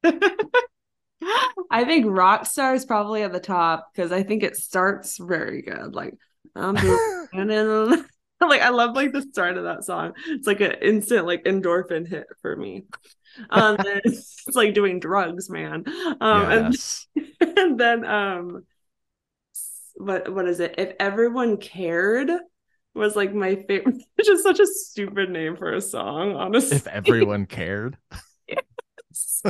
[1.71, 5.95] I think Rockstar is probably at the top because I think it starts very good.
[5.95, 6.15] Like,
[6.55, 6.75] I'm
[7.33, 7.91] then
[8.41, 10.13] like I love like the start of that song.
[10.29, 12.85] It's like an instant like endorphin hit for me.
[13.51, 15.85] Um, it's, it's like doing drugs, man.
[16.21, 17.07] Um, yes.
[17.41, 18.65] and, and then um,
[19.97, 20.77] what what is it?
[20.79, 22.31] If everyone cared
[22.95, 24.03] was like my favorite.
[24.25, 26.77] Just such a stupid name for a song, honestly.
[26.77, 27.97] If everyone cared.
[28.49, 29.43] yes.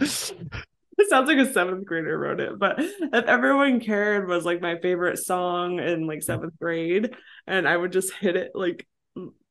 [0.00, 4.78] It sounds like a seventh grader wrote it, but if everyone cared was like my
[4.80, 7.14] favorite song in like seventh grade,
[7.46, 8.86] and I would just hit it like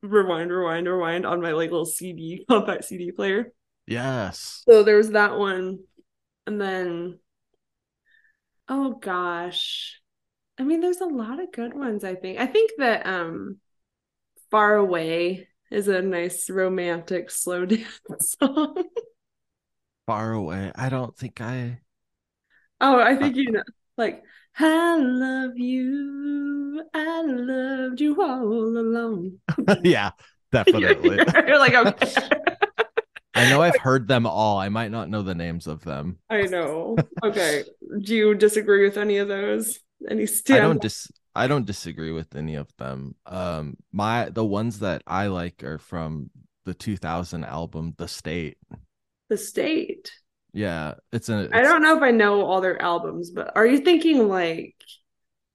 [0.02, 3.52] rewind, rewind, rewind on my like little CD compact CD player.
[3.86, 4.62] Yes.
[4.68, 5.80] So there was that one,
[6.46, 7.18] and then
[8.68, 10.00] oh gosh,
[10.58, 12.04] I mean, there's a lot of good ones.
[12.04, 12.38] I think.
[12.38, 13.58] I think that um,
[14.50, 18.84] "Far Away" is a nice romantic slow dance song
[20.08, 20.72] far away.
[20.74, 21.80] I don't think I.
[22.80, 23.62] Oh, I think you know.
[23.98, 24.22] Like,
[24.58, 26.82] I love you.
[26.94, 29.38] I loved you all alone.
[29.84, 30.12] yeah,
[30.50, 31.18] definitely.
[31.46, 32.12] You're like, okay.
[33.34, 34.58] I know I've heard them all.
[34.58, 36.18] I might not know the names of them.
[36.30, 36.96] I know.
[37.22, 37.64] Okay.
[38.00, 39.78] Do you disagree with any of those?
[40.10, 43.14] Any stand- I don't dis I don't disagree with any of them.
[43.26, 46.30] Um my the ones that I like are from
[46.64, 48.58] the 2000 album The State
[49.28, 50.10] the state.
[50.52, 51.42] Yeah, it's a.
[51.42, 54.74] It's, I don't know if I know all their albums, but are you thinking like,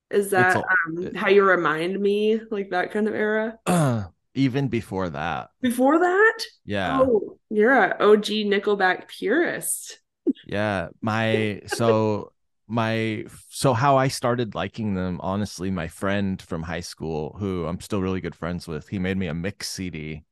[0.09, 3.57] is that um, it, how you remind me, like that kind of era?
[3.65, 4.05] Uh,
[4.35, 5.49] even before that.
[5.61, 6.39] Before that?
[6.65, 7.01] Yeah.
[7.01, 9.99] Oh, you're a OG Nickelback purist.
[10.47, 12.31] Yeah, my so
[12.67, 17.81] my so how I started liking them, honestly, my friend from high school, who I'm
[17.81, 20.23] still really good friends with, he made me a mix CD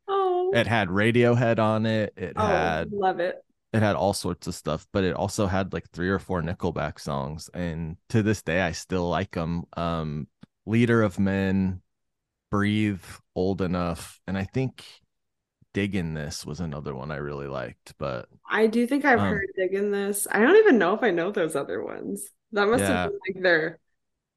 [0.54, 2.14] it had Radiohead on it.
[2.16, 3.44] It oh, had love it.
[3.74, 7.00] It had all sorts of stuff, but it also had like three or four Nickelback
[7.00, 9.64] songs, and to this day, I still like them.
[9.78, 10.28] Um,
[10.66, 11.82] Leader of Men,
[12.50, 13.02] Breathe,
[13.36, 14.84] Old Enough, and I think
[15.74, 17.94] Digging This was another one I really liked.
[17.98, 20.28] But I do think I've um, heard Digging This.
[20.30, 22.28] I don't even know if I know those other ones.
[22.52, 23.04] That must yeah.
[23.04, 23.80] have been like their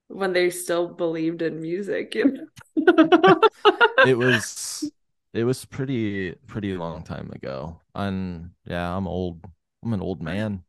[0.08, 2.14] when they still believed in music.
[2.14, 3.40] You know?
[4.06, 4.90] it was
[5.34, 7.80] it was pretty pretty long time ago.
[7.94, 9.44] And yeah, I'm old.
[9.84, 10.62] I'm an old man.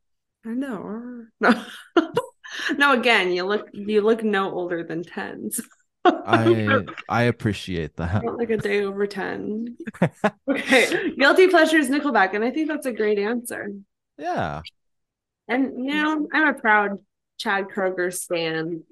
[0.45, 1.01] I know.
[1.41, 1.65] No.
[2.77, 5.61] no, again, you look you look no older than tens.
[6.03, 8.23] I I appreciate that.
[8.23, 9.77] Not like a day over 10.
[10.49, 11.11] okay.
[11.17, 12.33] Guilty pleasures Nickelback.
[12.33, 13.69] And I think that's a great answer.
[14.17, 14.61] Yeah.
[15.47, 16.99] And you know, I'm a proud
[17.37, 18.83] Chad Kroeger stan.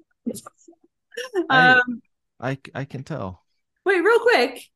[1.50, 2.02] I, um
[2.38, 3.42] I I can tell.
[3.84, 4.70] Wait, real quick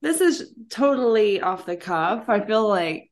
[0.00, 2.28] this is totally off the cuff.
[2.28, 3.10] I feel like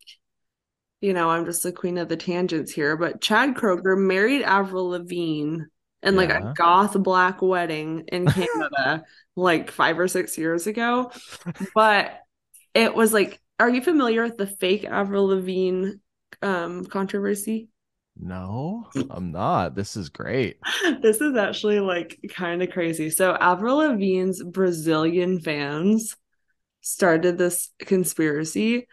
[1.00, 4.88] you know, I'm just the queen of the tangents here, but Chad Kroeger married Avril
[4.88, 5.58] Lavigne
[6.02, 6.20] in yeah.
[6.20, 11.10] like a goth black wedding in Canada like five or six years ago.
[11.74, 12.18] But
[12.74, 15.90] it was like, are you familiar with the fake Avril Lavigne
[16.42, 17.68] um controversy?
[18.18, 19.74] No, I'm not.
[19.74, 20.56] This is great.
[21.02, 23.10] this is actually like kind of crazy.
[23.10, 26.16] So Avril Lavigne's Brazilian fans
[26.86, 28.86] started this conspiracy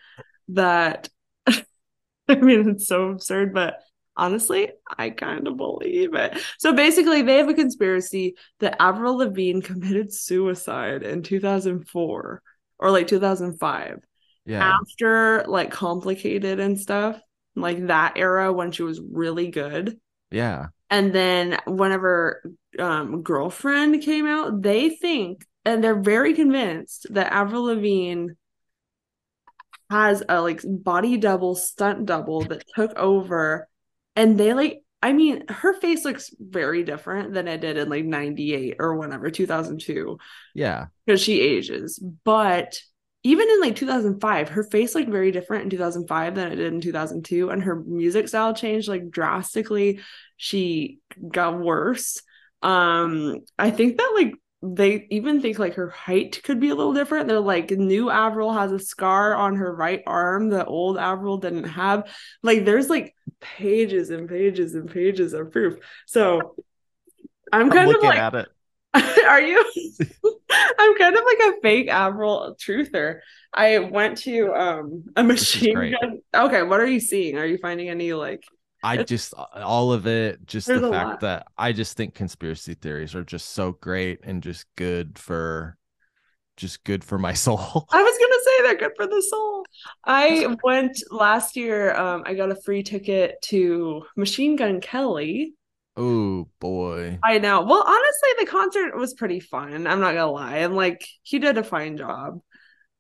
[0.50, 1.10] that
[1.48, 3.80] I mean it's so absurd, but
[4.16, 6.38] honestly, I kind of believe it.
[6.58, 12.42] So basically, they have a conspiracy that Avril Lavigne committed suicide in 2004
[12.80, 14.00] or like 2005.
[14.46, 14.78] Yeah.
[14.82, 17.20] After like complicated and stuff,
[17.56, 20.00] like that era when she was really good.
[20.32, 20.68] Yeah.
[20.90, 22.44] And then whenever
[22.80, 28.32] um girlfriend came out, they think and they're very convinced that Avril Lavigne
[29.90, 33.68] has a like body double stunt double that took over
[34.16, 38.06] and they like I mean, her face looks very different than it did in like
[38.06, 40.18] 98 or whenever, 2002.
[40.56, 40.86] Yeah.
[41.06, 42.02] Because she ages.
[42.24, 42.80] But
[43.24, 46.80] even in like 2005, her face looked very different in 2005 than it did in
[46.80, 47.50] 2002.
[47.50, 50.00] And her music style changed like drastically.
[50.38, 51.00] She
[51.30, 52.22] got worse.
[52.62, 54.36] Um, I think that like
[54.66, 57.28] they even think like her height could be a little different.
[57.28, 61.66] They're like new Avril has a scar on her right arm that old Avril didn't
[61.66, 62.10] have.
[62.42, 65.80] Like there's like pages and pages and pages of proof.
[66.06, 66.56] So
[67.52, 68.50] I'm kind I'm of like at it.
[69.28, 69.58] are you?
[70.80, 73.20] I'm kind of like a fake Avril truther.
[73.54, 76.20] I went to um a machine gun.
[76.34, 77.38] Okay, what are you seeing?
[77.38, 78.46] Are you finding any like
[78.84, 81.20] I just all of it, just the fact lot.
[81.22, 85.78] that I just think conspiracy theories are just so great and just good for
[86.58, 87.88] just good for my soul.
[87.92, 89.66] I was gonna say they're good for the soul.
[90.06, 95.54] I went last year, um, I got a free ticket to Machine Gun Kelly.
[95.96, 97.20] Oh boy.
[97.24, 97.62] I know.
[97.62, 99.88] Well, honestly, the concert was pretty fun.
[99.88, 100.58] I'm not gonna lie.
[100.58, 102.42] And like he did a fine job.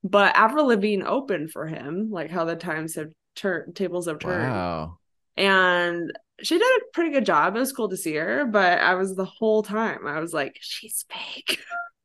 [0.06, 4.52] But Avril Lavigne opened for him, like how the times have turned tables have turned.
[4.52, 4.98] Wow
[5.38, 6.12] and
[6.42, 7.56] she did a pretty good job.
[7.56, 10.58] It was cool to see her, but I was the whole time I was like,
[10.60, 11.60] she's fake.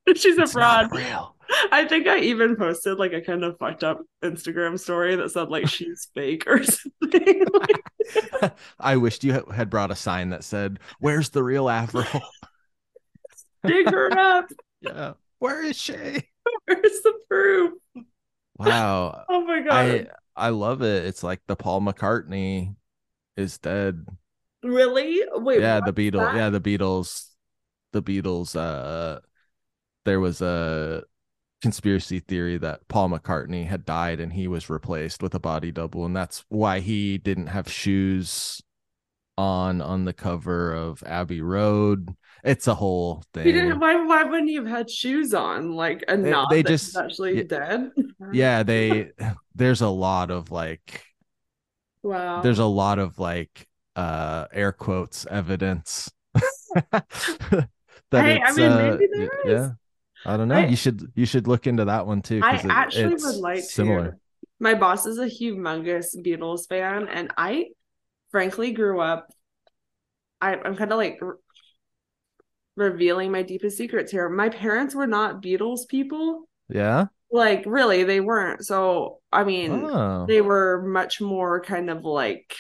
[0.17, 0.93] she's a it's fraud.
[0.93, 1.35] real.
[1.73, 5.49] I think I even posted like a kind of fucked up Instagram story that said
[5.49, 7.45] like she's fake or something.
[8.79, 12.07] I wished you had brought a sign that said, "Where's the real Avril?"
[13.67, 14.51] Dig her up.
[14.81, 15.15] Yeah.
[15.39, 15.95] Where is she?
[15.95, 17.73] Where's the proof?
[18.59, 19.25] Wow.
[19.29, 19.73] Oh my god.
[20.37, 21.07] I I love it.
[21.07, 22.75] It's like the Paul McCartney
[23.39, 24.05] is dead.
[24.63, 25.23] Really?
[25.35, 25.61] Wait.
[25.61, 26.33] Yeah, the Beatles.
[26.33, 26.37] That?
[26.37, 27.29] Yeah, the Beatles.
[27.93, 28.57] The Beatles.
[28.57, 29.21] Uh,
[30.05, 31.05] there was a
[31.63, 36.05] conspiracy theory that Paul McCartney had died and he was replaced with a body double,
[36.05, 38.61] and that's why he didn't have shoes
[39.37, 42.15] on on the cover of Abbey Road.
[42.43, 43.47] It's a whole thing.
[43.47, 43.79] He didn't.
[43.79, 44.05] Why?
[44.05, 45.73] Why wouldn't he have had shoes on?
[45.73, 46.49] Like a nod.
[46.51, 47.91] They just actually yeah, dead.
[48.33, 49.11] yeah, they.
[49.55, 51.05] There's a lot of like
[52.03, 52.43] Wow.
[52.43, 56.11] There's a lot of like uh air quotes evidence
[56.93, 57.07] that
[58.13, 59.51] hey, I mean, uh, maybe there is.
[59.51, 59.71] Yeah.
[60.27, 60.57] I don't know.
[60.57, 62.41] I, you should you should look into that one too.
[62.43, 64.13] I it, actually would like similar.
[64.13, 64.17] to.
[64.61, 67.67] My boss is a humongous Beatles fan, and I
[68.31, 69.29] frankly grew up.
[70.41, 71.37] I, I'm kind of like re-
[72.77, 74.29] revealing my deepest secrets here.
[74.29, 76.49] My parents were not Beatles people.
[76.69, 80.25] Yeah like really they weren't so i mean oh.
[80.27, 82.55] they were much more kind of like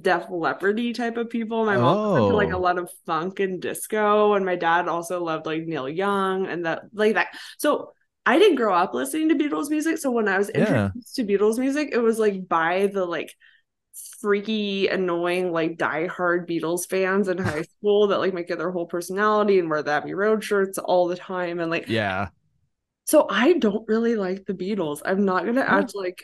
[0.00, 1.64] Def Leppardy type of people.
[1.64, 2.28] My mom oh.
[2.28, 2.60] like a oh.
[2.60, 6.82] lot of funk and disco, and my dad also loved like Neil Young and that
[6.92, 7.36] like that.
[7.58, 7.92] So
[8.24, 9.98] I didn't grow up listening to Beatles music.
[9.98, 11.24] So when I was introduced yeah.
[11.24, 13.34] to Beatles music, it was like by the like
[14.20, 18.86] freaky, annoying, like die-hard Beatles fans in high school that like make it their whole
[18.86, 22.28] personality and wear the Abbey Road shirts all the time and like yeah
[23.04, 25.00] so I don't really like the Beatles.
[25.04, 26.22] I'm not gonna act like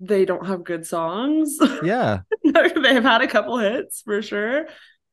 [0.00, 1.56] they don't have good songs.
[1.82, 2.20] Yeah.
[2.44, 4.66] they have had a couple hits for sure,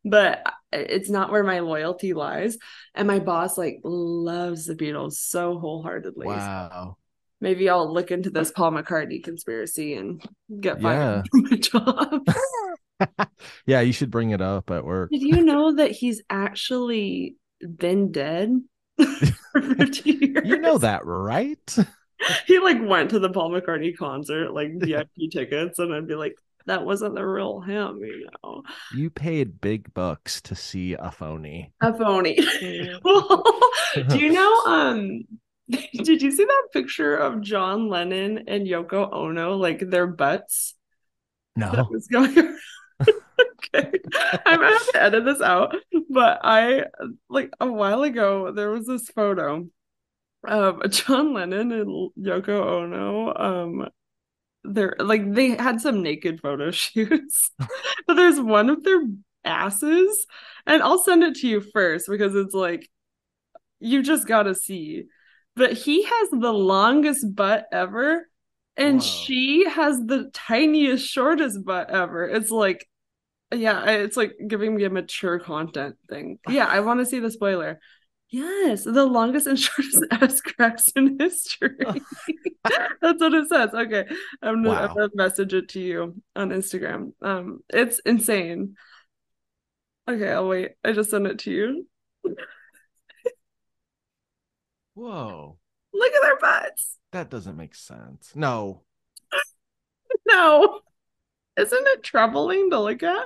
[0.05, 0.41] but
[0.71, 2.57] it's not where my loyalty lies.
[2.95, 6.27] And my boss like loves the Beatles so wholeheartedly.
[6.27, 6.69] Wow.
[6.71, 6.97] So
[7.41, 10.23] maybe I'll look into this Paul McCartney conspiracy and
[10.59, 11.27] get fired yeah.
[11.31, 13.29] from my job.
[13.65, 15.11] yeah, you should bring it up at work.
[15.11, 18.61] Did you know that he's actually been dead
[20.03, 21.77] you know that, right?
[22.45, 26.35] he like went to the Paul McCartney concert, like VIP tickets, and I'd be like,
[26.65, 28.63] that wasn't the real him, you know.
[28.93, 31.71] You paid big bucks to see a phony.
[31.81, 32.37] A phony.
[33.03, 33.43] well,
[34.09, 35.21] do you know um
[35.69, 40.75] did you see that picture of John Lennon and Yoko Ono, like their butts?
[41.55, 41.89] No.
[43.75, 43.91] Okay.
[44.45, 45.75] I'm gonna have to edit this out.
[46.09, 46.85] But I
[47.29, 49.67] like a while ago there was this photo
[50.45, 53.33] of John Lennon and Yoko Ono.
[53.33, 53.89] Um
[54.63, 57.51] they're like they had some naked photo shoots.
[58.07, 59.01] but there's one of their
[59.43, 60.25] asses.
[60.65, 62.89] And I'll send it to you first because it's like
[63.79, 65.05] you just gotta see.
[65.55, 68.27] But he has the longest butt ever.
[68.75, 69.07] And Whoa.
[69.07, 72.27] she has the tiniest, shortest butt ever.
[72.27, 72.87] It's like
[73.53, 76.39] yeah, it's like giving me a mature content thing.
[76.49, 77.79] Yeah, I want to see the spoiler.
[78.29, 81.77] Yes, the longest and shortest ass cracks in history.
[83.01, 83.73] That's what it says.
[83.73, 84.05] Okay,
[84.41, 84.87] I'm gonna, wow.
[84.87, 87.13] I'm gonna, message it to you on Instagram.
[87.21, 88.75] Um, it's insane.
[90.09, 90.71] Okay, I'll wait.
[90.83, 91.87] I just sent it to you.
[94.93, 95.57] Whoa!
[95.93, 96.97] Look at their butts.
[97.13, 98.31] That doesn't make sense.
[98.35, 98.83] No.
[100.27, 100.81] no.
[101.57, 103.25] Isn't it troubling to look at?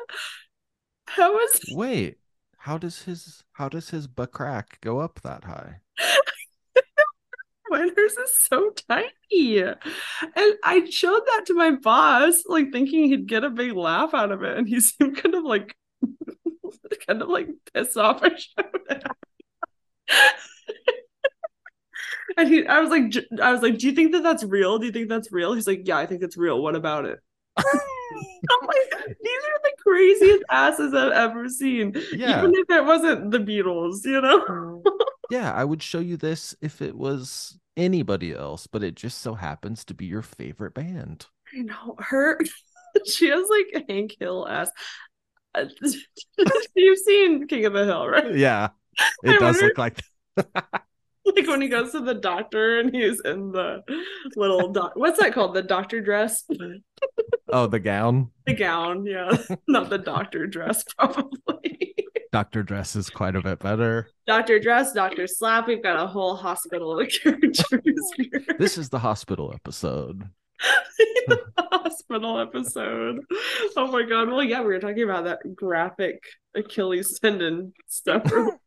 [1.07, 2.17] How is Wait,
[2.57, 5.81] how does his how does his butt crack go up that high?
[7.69, 9.59] Winners is so tiny.
[9.59, 14.31] And I showed that to my boss, like thinking he'd get a big laugh out
[14.31, 14.57] of it.
[14.57, 15.75] And he seemed kind of like
[17.07, 19.03] kind of like pissed off I showed it.
[22.37, 24.79] and he I was like I was like, Do you think that that's real?
[24.79, 25.53] Do you think that's real?
[25.53, 26.61] He's like, Yeah, I think it's real.
[26.61, 27.19] What about it?
[28.61, 31.93] I'm like, these are the craziest asses I've ever seen.
[32.13, 32.39] Yeah.
[32.39, 34.83] Even if it wasn't the Beatles, you know?
[35.31, 39.33] yeah, I would show you this if it was anybody else, but it just so
[39.33, 41.25] happens to be your favorite band.
[41.57, 41.95] I know.
[41.99, 42.39] Her
[43.05, 44.71] she has like a Hank Hill ass.
[46.75, 48.35] You've seen King of the Hill, right?
[48.35, 48.69] Yeah.
[49.23, 49.67] It I does wonder...
[49.67, 50.01] look like
[51.25, 53.81] like when he goes to the doctor and he's in the
[54.35, 55.53] little doc what's that called?
[55.53, 56.43] The doctor dress?
[57.49, 58.31] Oh the gown?
[58.45, 59.31] The gown yeah.
[59.67, 61.95] Not the doctor dress probably.
[62.31, 64.07] Doctor dress is quite a bit better.
[64.25, 65.67] Doctor dress doctor slap.
[65.67, 67.61] We've got a whole hospital of characters
[68.15, 68.45] here.
[68.57, 70.29] This is the hospital episode.
[71.27, 73.19] The hospital episode.
[73.77, 74.27] Oh my god.
[74.29, 76.19] Well yeah we were talking about that graphic
[76.55, 78.57] achilles tendon stuff earlier.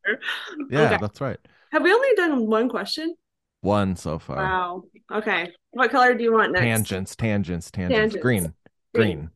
[0.70, 0.98] yeah okay.
[1.00, 1.38] that's right
[1.74, 3.16] have we only done one question?
[3.60, 4.36] One so far.
[4.36, 4.84] Wow.
[5.12, 5.50] Okay.
[5.72, 6.62] What color do you want next?
[6.62, 8.14] Tangents, tangents, tangents.
[8.14, 8.22] tangents.
[8.22, 8.54] Green.
[8.94, 9.30] Green.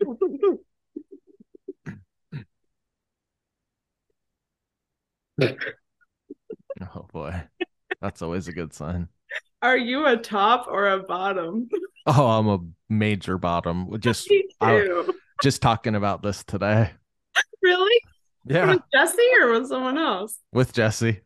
[6.94, 7.42] oh boy.
[8.00, 9.08] That's always a good sign.
[9.60, 11.68] Are you a top or a bottom?
[12.08, 13.88] Oh, I'm a major bottom.
[14.00, 14.32] Just
[15.42, 16.92] just talking about this today.
[17.60, 18.00] Really?
[18.44, 18.70] Yeah.
[18.70, 20.38] With Jesse or with someone else?
[20.52, 21.22] With Jesse.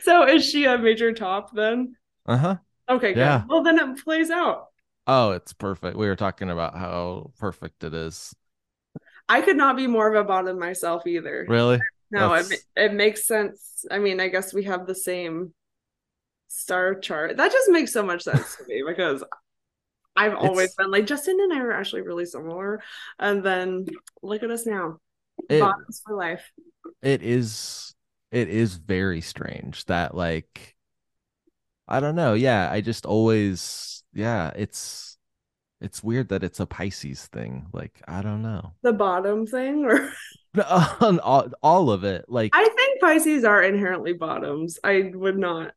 [0.00, 1.96] So is she a major top then?
[2.26, 2.56] Uh-huh.
[2.88, 3.20] Okay, good.
[3.20, 3.44] Yeah.
[3.48, 4.66] Well then it plays out.
[5.06, 5.96] Oh, it's perfect.
[5.96, 8.34] We were talking about how perfect it is.
[9.28, 11.46] I could not be more of a bottom myself either.
[11.48, 11.80] Really?
[12.10, 12.46] No, it,
[12.76, 13.84] it makes sense.
[13.90, 15.52] I mean, I guess we have the same
[16.48, 17.36] star chart.
[17.36, 19.24] That just makes so much sense to me because
[20.14, 22.82] I've always been like Justin and I are actually really similar.
[23.18, 23.86] And then
[24.22, 24.98] look at us now.
[25.48, 26.50] It, Bottoms for life.
[27.02, 27.95] It is
[28.30, 30.74] it is very strange that like
[31.88, 32.34] I don't know.
[32.34, 35.18] Yeah, I just always yeah, it's
[35.80, 37.66] it's weird that it's a Pisces thing.
[37.72, 38.72] Like, I don't know.
[38.82, 40.10] The bottom thing or
[41.22, 42.24] all, all of it.
[42.28, 44.78] Like I think Pisces are inherently bottoms.
[44.82, 45.72] I would not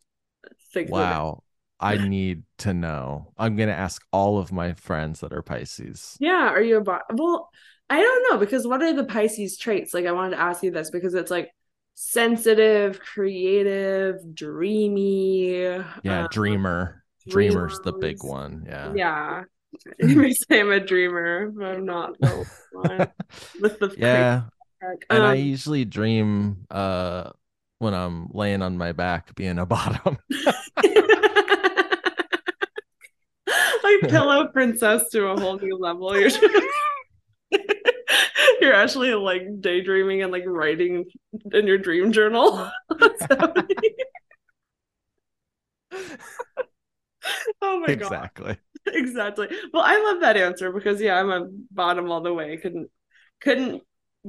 [0.73, 1.43] think Wow.
[1.79, 3.33] I need to know.
[3.37, 6.17] I'm gonna ask all of my friends that are Pisces.
[6.19, 7.03] Yeah, are you a bot?
[7.13, 7.49] Well,
[7.89, 9.93] I don't know because what are the Pisces traits?
[9.93, 11.51] Like, I wanted to ask you this because it's like
[11.99, 15.63] sensitive, creative, dreamy.
[16.01, 17.03] Yeah, um, dreamer.
[17.27, 18.63] Dreamer's the big one.
[18.65, 18.93] Yeah.
[18.95, 19.43] Yeah.
[19.99, 23.07] You may say I'm a dreamer, but I'm not the one
[23.61, 24.45] with the yeah.
[24.81, 27.29] And um, I usually dream uh
[27.77, 30.17] when I'm laying on my back being a bottom.
[33.83, 36.19] like pillow princess to a whole new level.
[36.19, 36.31] You're
[38.69, 41.05] you're actually like daydreaming and like writing
[41.51, 42.69] in your dream journal.
[47.61, 48.45] oh my exactly.
[48.45, 48.57] god.
[48.85, 49.47] Exactly.
[49.47, 49.69] Exactly.
[49.73, 52.57] Well, I love that answer because yeah, I'm a bottom all the way.
[52.57, 52.89] Couldn't
[53.41, 53.81] couldn't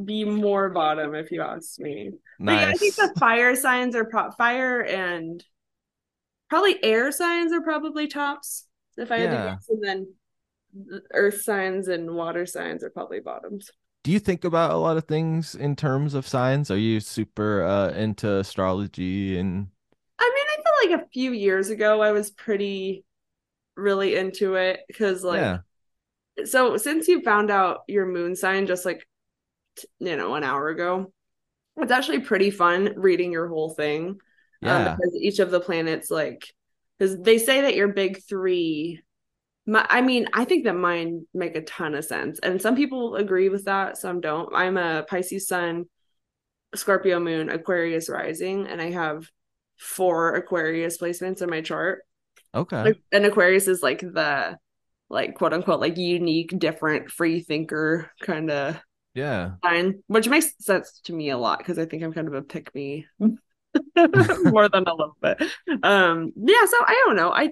[0.04, 2.12] be more bottom if you asked me.
[2.38, 2.60] Nice.
[2.60, 5.44] Yeah, I think the fire signs are pro- fire and
[6.48, 8.66] probably air signs are probably tops.
[8.96, 10.14] If I had to guess, and then
[11.12, 13.70] earth signs and water signs are probably bottoms.
[14.02, 16.70] Do you think about a lot of things in terms of signs?
[16.70, 19.68] Are you super uh, into astrology and
[20.18, 23.05] I mean, I feel like a few years ago I was pretty
[23.77, 25.59] really into it because like yeah.
[26.44, 29.06] so since you found out your moon sign just like
[29.98, 31.12] you know an hour ago
[31.77, 34.18] it's actually pretty fun reading your whole thing um,
[34.62, 34.90] yeah.
[34.90, 36.52] um, because each of the planets like
[36.98, 39.01] because they say that your big three
[39.66, 42.38] my, I mean, I think that mine make a ton of sense.
[42.40, 44.54] And some people agree with that, some don't.
[44.54, 45.86] I'm a Pisces sun,
[46.74, 49.28] Scorpio moon, Aquarius rising, and I have
[49.78, 52.02] four Aquarius placements in my chart.
[52.54, 52.94] Okay.
[53.12, 54.58] And Aquarius is like the
[55.08, 58.76] like quote unquote like unique, different, free thinker kind of
[59.14, 62.34] yeah sign, which makes sense to me a lot because I think I'm kind of
[62.34, 65.42] a pick me more than a little bit.
[65.82, 67.32] Um yeah, so I don't know.
[67.32, 67.50] I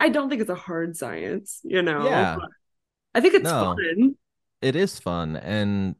[0.00, 2.04] I don't think it's a hard science, you know.
[2.04, 2.36] Yeah.
[3.14, 4.16] I think it's no, fun.
[4.60, 5.96] It is fun and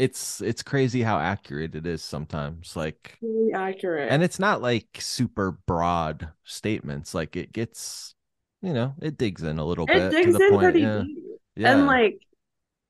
[0.00, 4.86] it's it's crazy how accurate it is sometimes like really accurate and it's not like
[4.98, 8.14] super broad statements like it gets
[8.62, 10.62] you know it digs in a little it bit digs in point.
[10.62, 11.02] pretty yeah.
[11.02, 11.18] deep
[11.54, 11.72] yeah.
[11.72, 12.18] and like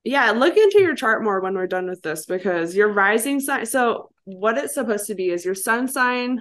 [0.05, 3.67] yeah look into your chart more when we're done with this because your rising sign
[3.67, 6.41] so what it's supposed to be is your sun sign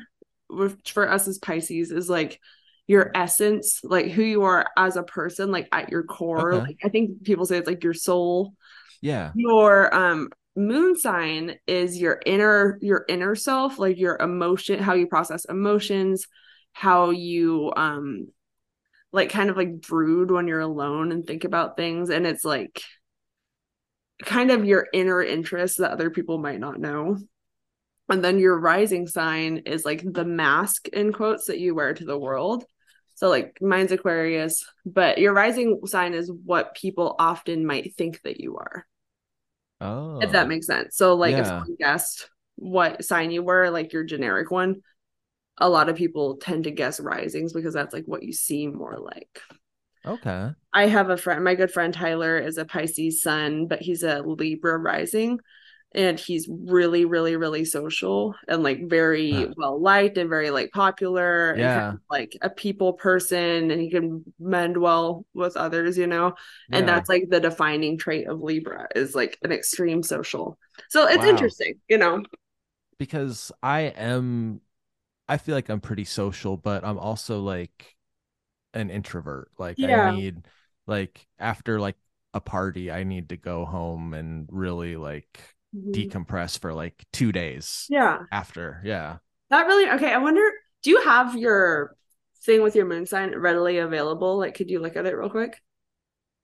[0.49, 2.39] which for us is pisces is like
[2.89, 6.55] your essence like who you are as a person like at your core.
[6.55, 6.65] Okay.
[6.65, 8.55] like i think people say it's like your soul.
[8.99, 9.31] Yeah.
[9.35, 15.07] Your um moon sign is your inner your inner self like your emotion how you
[15.07, 16.27] process emotions
[16.73, 18.27] how you um
[19.11, 22.09] like kind of like brood when you're alone and think about things.
[22.09, 22.81] And it's like
[24.23, 27.17] kind of your inner interests that other people might not know.
[28.09, 32.05] And then your rising sign is like the mask in quotes that you wear to
[32.05, 32.65] the world
[33.19, 38.39] so like mine's aquarius but your rising sign is what people often might think that
[38.39, 38.85] you are
[39.81, 40.19] Oh.
[40.21, 40.49] If that oh.
[40.49, 40.95] makes sense.
[40.95, 41.41] So like yeah.
[41.41, 44.81] if someone guessed what sign you were, like your generic one,
[45.57, 48.97] a lot of people tend to guess risings because that's like what you seem more
[48.97, 49.41] like.
[50.05, 50.49] Okay.
[50.73, 54.21] I have a friend, my good friend Tyler is a Pisces sun, but he's a
[54.21, 55.39] Libra rising
[55.93, 59.47] and he's really really really social and like very huh.
[59.57, 64.23] well liked and very like popular yeah of like a people person and he can
[64.39, 66.33] mend well with others you know
[66.71, 66.93] and yeah.
[66.93, 70.57] that's like the defining trait of libra is like an extreme social
[70.89, 71.29] so it's wow.
[71.29, 72.21] interesting you know
[72.99, 74.61] because i am
[75.27, 77.95] i feel like i'm pretty social but i'm also like
[78.75, 80.11] an introvert like yeah.
[80.11, 80.45] i need
[80.85, 81.95] like after like
[82.35, 85.39] a party i need to go home and really like
[85.75, 85.91] mm-hmm.
[85.91, 87.85] decompress for like two days.
[87.89, 88.19] Yeah.
[88.31, 88.81] After.
[88.83, 89.17] Yeah.
[89.49, 90.13] That really okay.
[90.13, 90.41] I wonder,
[90.83, 91.95] do you have your
[92.43, 94.37] thing with your moon sign readily available?
[94.37, 95.59] Like, could you look at it real quick?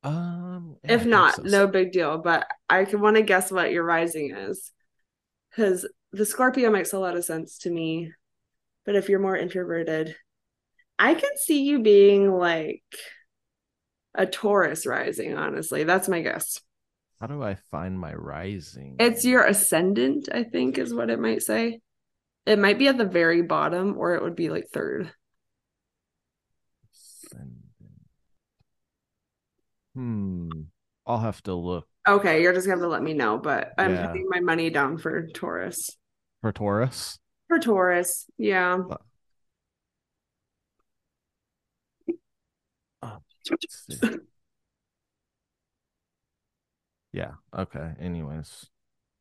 [0.04, 1.44] Um yeah, if not, so.
[1.44, 2.18] no big deal.
[2.18, 4.72] But I can want to guess what your rising is.
[5.50, 8.12] Because the Scorpio makes a lot of sense to me.
[8.86, 10.16] But if you're more introverted,
[11.00, 12.84] I can see you being like
[14.14, 15.84] a Taurus rising, honestly.
[15.84, 16.62] That's my guess.
[17.20, 18.98] How do I find my rising?
[19.00, 21.80] It's your ascendant, I think, is what it might say.
[22.46, 25.12] It might be at the very bottom, or it would be like third.
[26.94, 27.56] Ascendant.
[29.96, 30.50] Hmm.
[31.08, 31.88] I'll have to look.
[32.08, 34.08] Okay, you're just gonna have to let me know, but I'm yeah.
[34.08, 35.90] putting my money down for Taurus.
[36.42, 37.18] For Taurus?
[37.48, 38.78] For Taurus, yeah.
[43.02, 43.18] Uh,
[47.16, 47.32] Yeah.
[47.58, 47.94] Okay.
[48.02, 48.66] Anyways.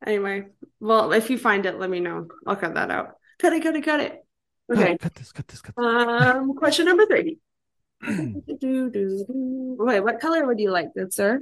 [0.05, 0.47] Anyway,
[0.81, 2.27] well, if you find it, let me know.
[2.45, 3.15] I'll cut that out.
[3.39, 4.25] Cut it, cut it, cut it.
[4.69, 4.97] Okay.
[4.97, 5.85] cut this, cut this, cut this.
[5.85, 7.37] Um, question number three.
[8.05, 11.41] Wait, what color would you like, good sir?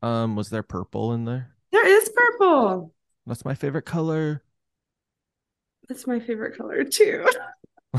[0.00, 1.50] Um, was there purple in there?
[1.72, 2.92] There is purple.
[3.26, 4.44] That's my favorite color.
[5.88, 7.26] That's my favorite color too.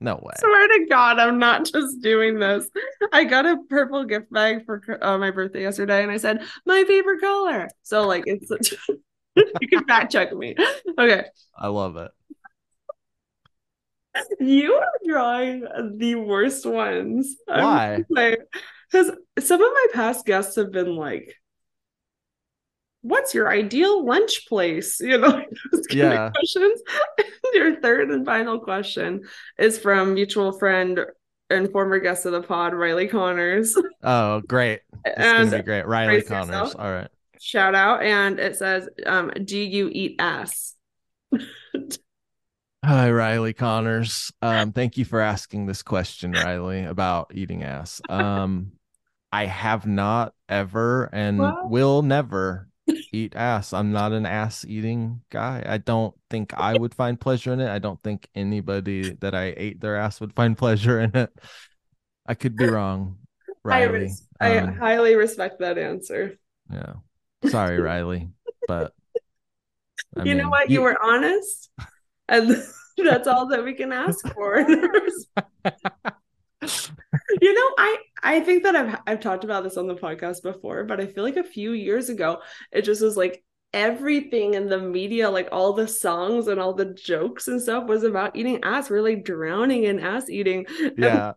[0.00, 0.34] No way.
[0.38, 2.68] Swear to God, I'm not just doing this.
[3.12, 6.84] I got a purple gift bag for uh, my birthday yesterday, and I said my
[6.84, 7.68] favorite color.
[7.82, 8.50] So like, it's
[9.36, 10.54] you can fact check me.
[10.98, 11.24] Okay.
[11.56, 12.10] I love it.
[14.40, 15.66] You are drawing
[15.96, 17.36] the worst ones.
[17.46, 18.02] Why?
[18.08, 21.34] Because some of my past guests have been like
[23.06, 25.00] what's your ideal lunch place?
[25.06, 25.40] You know,
[25.72, 26.30] those kind yeah.
[26.30, 26.82] questions.
[27.54, 29.22] your third and final question
[29.56, 31.00] is from mutual friend
[31.48, 33.76] and former guest of the pod, Riley Connors.
[34.02, 34.80] Oh, great.
[35.04, 35.86] It's and gonna be great.
[35.86, 36.48] Riley Connors.
[36.48, 36.74] Yourself.
[36.78, 37.08] All right.
[37.40, 38.02] Shout out.
[38.02, 40.74] And it says, um, do you eat ass?
[42.84, 44.32] Hi, Riley Connors.
[44.42, 48.00] Um, thank you for asking this question, Riley, about eating ass.
[48.08, 48.72] Um,
[49.32, 51.68] I have not ever and what?
[51.68, 52.68] will never
[53.12, 53.72] eat ass.
[53.72, 55.62] I'm not an ass eating guy.
[55.66, 57.68] I don't think I would find pleasure in it.
[57.68, 61.30] I don't think anybody that I ate their ass would find pleasure in it.
[62.26, 63.18] I could be wrong.
[63.64, 63.82] Riley.
[63.82, 66.38] I, res- I um, highly respect that answer.
[66.72, 66.94] Yeah.
[67.48, 68.30] Sorry, Riley,
[68.66, 68.92] but
[70.16, 70.70] I you mean, know what?
[70.70, 71.70] You, you were honest,
[72.28, 72.56] and
[72.96, 74.66] that's all that we can ask for.
[77.40, 80.84] you know, I I think that I've I've talked about this on the podcast before,
[80.84, 84.78] but I feel like a few years ago, it just was like everything in the
[84.78, 88.90] media, like all the songs and all the jokes and stuff, was about eating ass.
[88.90, 90.66] We're like drowning in ass eating.
[90.96, 91.32] Yeah.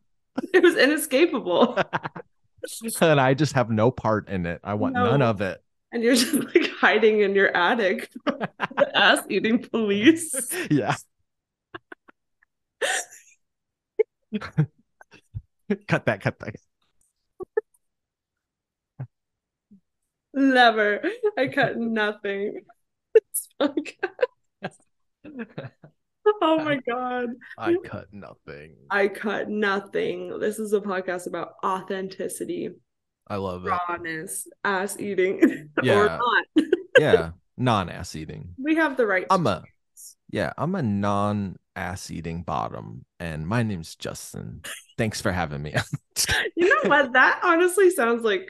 [0.53, 1.77] It was inescapable.
[3.01, 4.61] and I just have no part in it.
[4.63, 5.03] I want no.
[5.03, 5.61] none of it.
[5.91, 8.09] And you're just like hiding in your attic
[8.93, 10.33] ass eating police.
[10.71, 10.95] Yeah.
[15.87, 16.55] cut that, cut that.
[20.33, 21.01] Never.
[21.37, 22.61] I cut nothing.
[23.59, 23.73] oh
[26.41, 27.29] my god.
[27.57, 28.75] I cut nothing.
[28.89, 30.39] I cut nothing.
[30.39, 32.69] This is a podcast about authenticity.
[33.27, 33.69] I love it.
[33.69, 35.69] Rawness, ass eating.
[35.83, 35.99] Yeah.
[35.99, 36.45] or not.
[36.99, 37.31] yeah.
[37.57, 38.55] Non ass eating.
[38.57, 39.63] We have the right I'm a
[40.31, 44.61] yeah, I'm a non ass eating bottom, and my name's Justin.
[44.97, 45.73] Thanks for having me.
[46.55, 47.13] you know what?
[47.13, 48.49] That honestly sounds like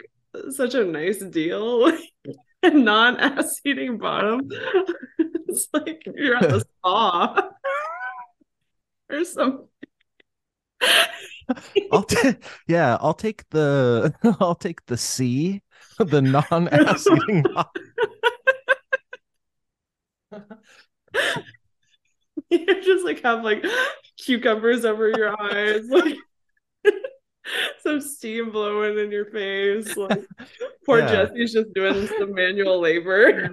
[0.49, 1.91] such a nice deal.
[2.64, 4.49] non ass eating bottom.
[5.19, 7.51] it's like you're at the spa
[9.11, 9.68] or something.
[11.91, 12.35] I'll t-
[12.68, 15.61] yeah, I'll take the I'll take the C,
[15.99, 17.84] the non ass eating bottom.
[22.50, 23.64] you just like have like
[24.18, 26.18] cucumbers over your eyes, like
[27.84, 29.96] some steam blowing in your face.
[29.96, 30.26] Like
[30.86, 31.26] poor yeah.
[31.26, 33.50] Jesse's just doing some manual labor,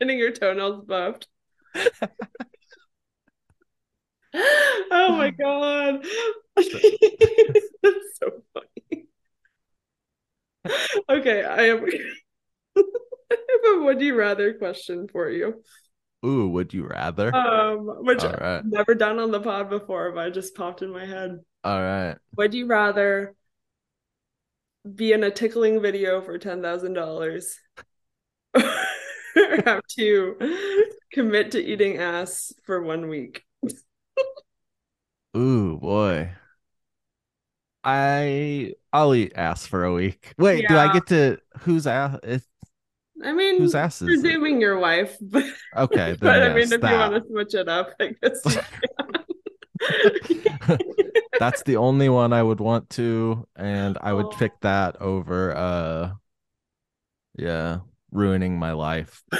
[0.00, 1.26] getting your toenails buffed.
[1.74, 2.08] oh
[5.16, 6.04] my god.
[6.54, 9.06] That's so funny.
[11.08, 12.78] Okay, I have, I
[13.30, 15.62] have a would you rather question for you.
[16.24, 17.34] Ooh, would you rather?
[17.34, 21.04] Um, which I've never done on the pod before, but it just popped in my
[21.04, 21.40] head.
[21.64, 22.16] All right.
[22.36, 23.34] Would you rather
[24.94, 27.58] be in a tickling video for ten thousand dollars,
[28.54, 28.62] or
[29.64, 33.42] have to commit to eating ass for one week?
[35.36, 36.30] Ooh, boy.
[37.84, 40.34] I I'll eat ass for a week.
[40.38, 40.68] Wait, yeah.
[40.68, 42.18] do I get to whose ass?
[42.22, 42.44] If
[43.22, 44.60] I mean, whose ass is presuming it?
[44.60, 45.44] your wife, but
[45.76, 46.16] okay.
[46.18, 46.90] but yes, I mean, if that.
[46.90, 48.42] you want to switch it up, I guess.
[51.38, 54.30] That's the only one I would want to, and I would oh.
[54.30, 55.56] pick that over.
[55.56, 56.12] Uh,
[57.36, 57.78] yeah,
[58.10, 59.22] ruining my life.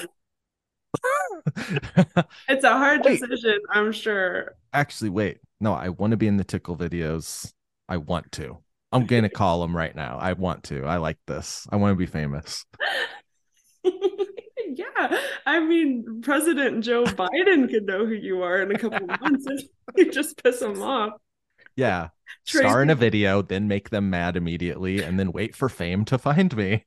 [2.48, 3.20] it's a hard wait.
[3.20, 4.56] decision, I'm sure.
[4.72, 5.38] Actually, wait.
[5.60, 7.52] No, I want to be in the tickle videos.
[7.88, 8.58] I want to.
[8.90, 10.18] I'm gonna call them right now.
[10.20, 10.84] I want to.
[10.84, 11.66] I like this.
[11.70, 12.66] I want to be famous.
[14.76, 19.46] yeah, I mean, President Joe Biden could know who you are in a couple months
[19.46, 19.66] if
[19.96, 21.14] you just piss him off.
[21.76, 22.08] Yeah,
[22.46, 22.68] Tracy.
[22.68, 26.18] star in a video, then make them mad immediately, and then wait for fame to
[26.18, 26.84] find me.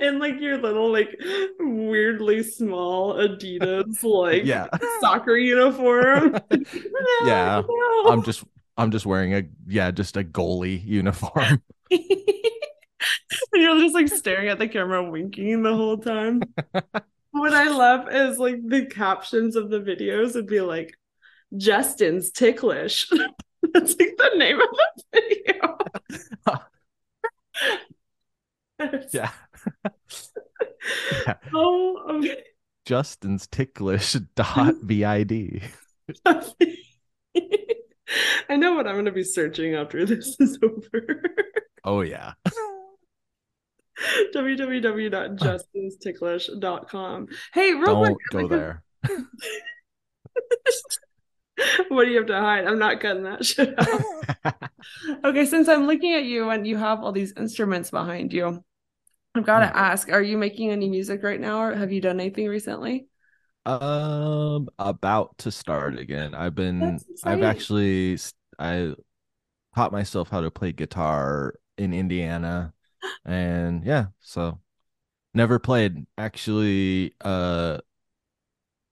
[0.00, 1.14] in like your little like
[1.60, 4.66] weirdly small Adidas like yeah.
[5.00, 6.36] soccer uniform.
[7.24, 7.62] yeah.
[8.06, 8.44] I'm just
[8.76, 11.62] I'm just wearing a yeah, just a goalie uniform.
[11.90, 12.00] and
[13.54, 16.42] you're just like staring at the camera winking the whole time.
[17.30, 20.96] what I love is like the captions of the videos would be like
[21.56, 23.10] Justin's ticklish.
[23.72, 24.68] That's like the name of
[25.12, 25.78] the video.
[29.12, 29.30] yeah.
[31.26, 31.34] yeah.
[31.54, 32.42] Oh, okay.
[32.84, 35.62] Justin's ticklish dot vid.
[38.48, 41.22] I know what I'm going to be searching after this is over.
[41.84, 42.34] oh, yeah.
[44.34, 47.28] www.justinsticklish.com.
[47.52, 48.82] Hey, real Don't quick, go there.
[51.88, 52.66] what do you have to hide?
[52.66, 54.00] I'm not cutting that shit out.
[55.24, 58.64] okay, since I'm looking at you and you have all these instruments behind you,
[59.34, 62.18] I've got to ask: Are you making any music right now, or have you done
[62.18, 63.06] anything recently?
[63.64, 66.34] Um, about to start again.
[66.34, 66.98] I've been.
[67.24, 68.18] I've actually.
[68.58, 68.94] I
[69.74, 72.72] taught myself how to play guitar in Indiana,
[73.24, 74.58] and yeah, so
[75.32, 76.06] never played.
[76.18, 77.78] Actually, uh,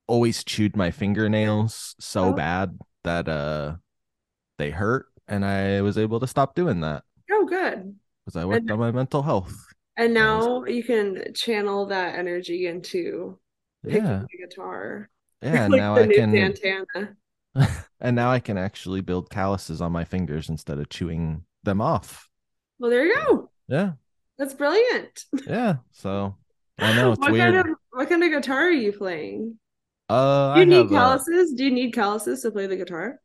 [0.06, 2.32] always chewed my fingernails so oh.
[2.32, 3.74] bad that uh,
[4.58, 7.02] they hurt, and I was able to stop doing that.
[7.28, 7.96] Oh, good.
[8.24, 9.56] Because I worked and, on my mental health.
[9.96, 10.70] And now was...
[10.70, 13.39] you can channel that energy into
[13.84, 14.24] picking yeah.
[14.30, 15.08] the guitar.
[15.42, 17.16] Yeah, like now I can Santana.
[18.00, 22.28] and now I can actually build calluses on my fingers instead of chewing them off.
[22.78, 23.50] Well, there you go.
[23.66, 23.92] Yeah.
[24.38, 25.24] That's brilliant.
[25.46, 25.76] Yeah.
[25.92, 26.36] So
[26.78, 27.54] I know it's what weird.
[27.54, 29.58] Kind of, what kind of guitar are you playing?
[30.08, 31.52] Uh, Do you I need calluses?
[31.52, 31.56] A...
[31.56, 33.20] Do you need calluses to play the guitar?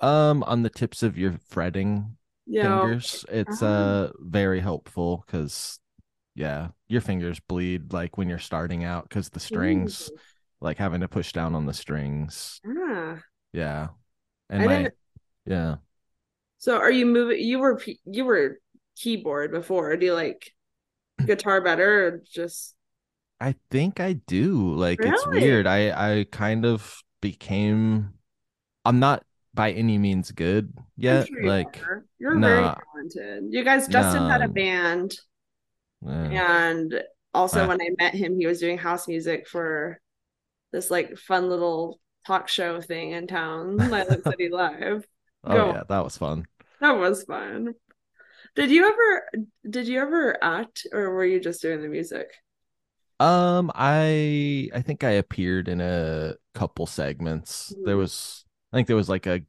[0.00, 2.16] Um, on the tips of your fretting
[2.46, 3.72] fingers, it's uh-huh.
[3.72, 5.78] uh very helpful because
[6.36, 10.18] yeah, your fingers bleed like when you're starting out because the strings, Ooh.
[10.60, 12.60] like having to push down on the strings.
[12.64, 13.18] Ah.
[13.54, 13.88] Yeah,
[14.50, 14.94] and I didn't...
[15.46, 15.76] yeah.
[16.58, 17.40] So are you moving?
[17.40, 18.58] You were you were
[18.96, 19.96] keyboard before.
[19.96, 20.52] Do you like
[21.26, 22.74] guitar better or just?
[23.40, 24.74] I think I do.
[24.74, 25.12] Like really?
[25.12, 25.66] it's weird.
[25.66, 28.12] I I kind of became.
[28.84, 31.28] I'm not by any means good yet.
[31.28, 32.74] Sure like you you're nah, very
[33.14, 33.54] talented.
[33.54, 35.16] You guys, Justin nah, had a band,
[36.04, 37.02] and
[37.34, 40.00] also when I met him, he was doing house music for
[40.72, 45.06] this like fun little talk show thing in town, Lilac City Live.
[45.44, 45.66] Oh Go.
[45.68, 46.46] yeah, that was fun.
[46.80, 47.74] That was fun.
[48.54, 52.28] Did you ever did you ever act or were you just doing the music?
[53.20, 57.72] Um I I think I appeared in a couple segments.
[57.72, 57.84] Mm-hmm.
[57.84, 59.42] There was I think there was like a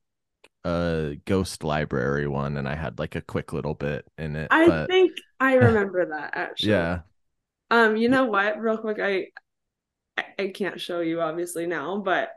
[0.68, 4.49] a ghost library one and I had like a quick little bit in it.
[4.52, 4.88] I but...
[4.88, 6.72] think I remember that actually.
[6.72, 6.99] Yeah.
[7.72, 8.60] Um you know what?
[8.60, 9.27] Real quick I
[10.38, 12.31] I can't show you obviously now, but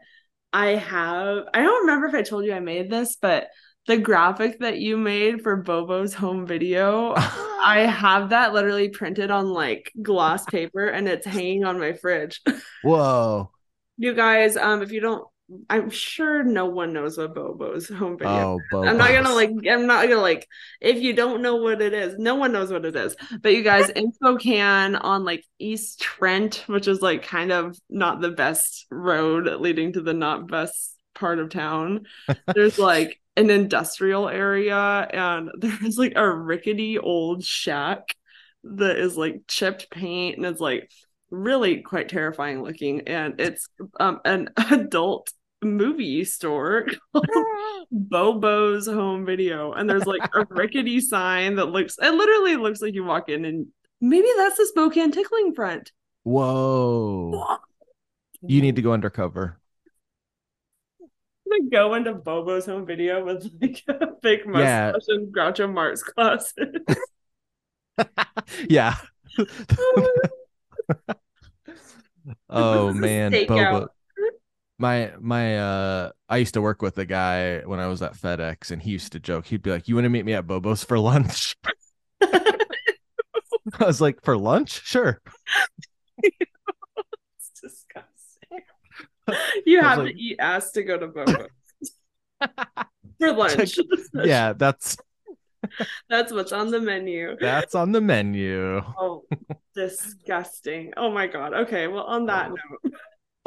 [0.52, 3.48] I have I don't remember if I told you I made this, but
[3.86, 9.48] the graphic that you made for Bobo's home video, I have that literally printed on
[9.48, 12.40] like gloss paper and it's hanging on my fridge.
[12.84, 13.50] Whoa.
[13.96, 15.26] you guys, um, if you don't
[15.68, 18.32] I'm sure no one knows what Bobo's home video.
[18.32, 18.88] Oh, Bobo's.
[18.88, 19.50] I'm not gonna like.
[19.68, 20.48] I'm not gonna like.
[20.80, 23.16] If you don't know what it is, no one knows what it is.
[23.42, 28.20] But you guys in Spokane on like East Trent, which is like kind of not
[28.20, 32.06] the best road leading to the not best part of town.
[32.54, 38.14] There's like an industrial area, and there's like a rickety old shack
[38.62, 40.90] that is like chipped paint and it's like
[41.30, 43.68] really quite terrifying looking and it's
[43.98, 45.32] um an adult
[45.62, 47.26] movie store called
[47.90, 49.72] Bobo's Home Video.
[49.72, 53.44] And there's like a rickety sign that looks, it literally looks like you walk in
[53.44, 53.66] and
[54.00, 55.92] maybe that's the Spokane Tickling Front.
[56.22, 57.58] Whoa.
[58.42, 59.58] You need to go undercover.
[61.00, 65.14] I'm gonna go into Bobo's home video with like a fake mustache yeah.
[65.14, 66.76] and Groucho Marx glasses.
[68.68, 68.94] yeah.
[72.48, 73.88] oh man, Bobo
[74.80, 78.70] my my uh I used to work with a guy when I was at FedEx
[78.70, 79.46] and he used to joke.
[79.46, 81.56] He'd be like, You want to meet me at Bobo's for lunch?
[82.22, 84.84] I was like, For lunch?
[84.84, 85.20] Sure.
[86.22, 88.62] it's disgusting.
[89.66, 91.48] You have like, to eat ass to go to Bobo's.
[93.20, 93.78] for lunch.
[94.14, 94.96] yeah, that's
[96.08, 97.36] that's what's on the menu.
[97.38, 98.82] That's on the menu.
[98.98, 99.24] Oh,
[99.74, 100.94] disgusting.
[100.96, 101.52] Oh my god.
[101.52, 102.56] Okay, well on that oh.
[102.82, 102.94] note.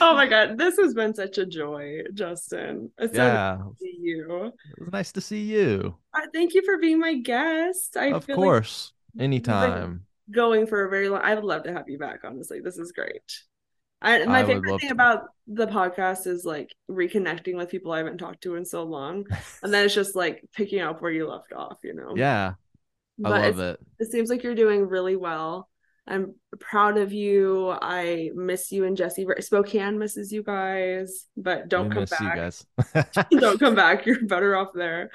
[0.00, 2.90] oh my god, this has been such a joy, Justin.
[2.98, 4.52] It's yeah, so see you.
[4.76, 5.96] It was nice to see you.
[6.14, 7.96] Uh, thank you for being my guest.
[7.96, 10.04] I of course, like anytime.
[10.30, 11.22] Going for a very long.
[11.22, 12.20] I would love to have you back.
[12.24, 13.22] Honestly, this is great.
[14.00, 14.94] I, my I favorite thing to.
[14.94, 19.24] about the podcast is like reconnecting with people I haven't talked to in so long,
[19.62, 21.78] and then it's just like picking up where you left off.
[21.82, 22.12] You know.
[22.14, 22.54] Yeah,
[23.24, 23.80] I but love it.
[23.98, 25.68] It seems like you're doing really well.
[26.08, 27.70] I'm proud of you.
[27.70, 29.26] I miss you and Jesse.
[29.40, 32.36] Spokane misses you guys, but don't we come back.
[32.36, 32.66] guys.
[33.30, 34.06] don't come back.
[34.06, 35.10] You're better off there.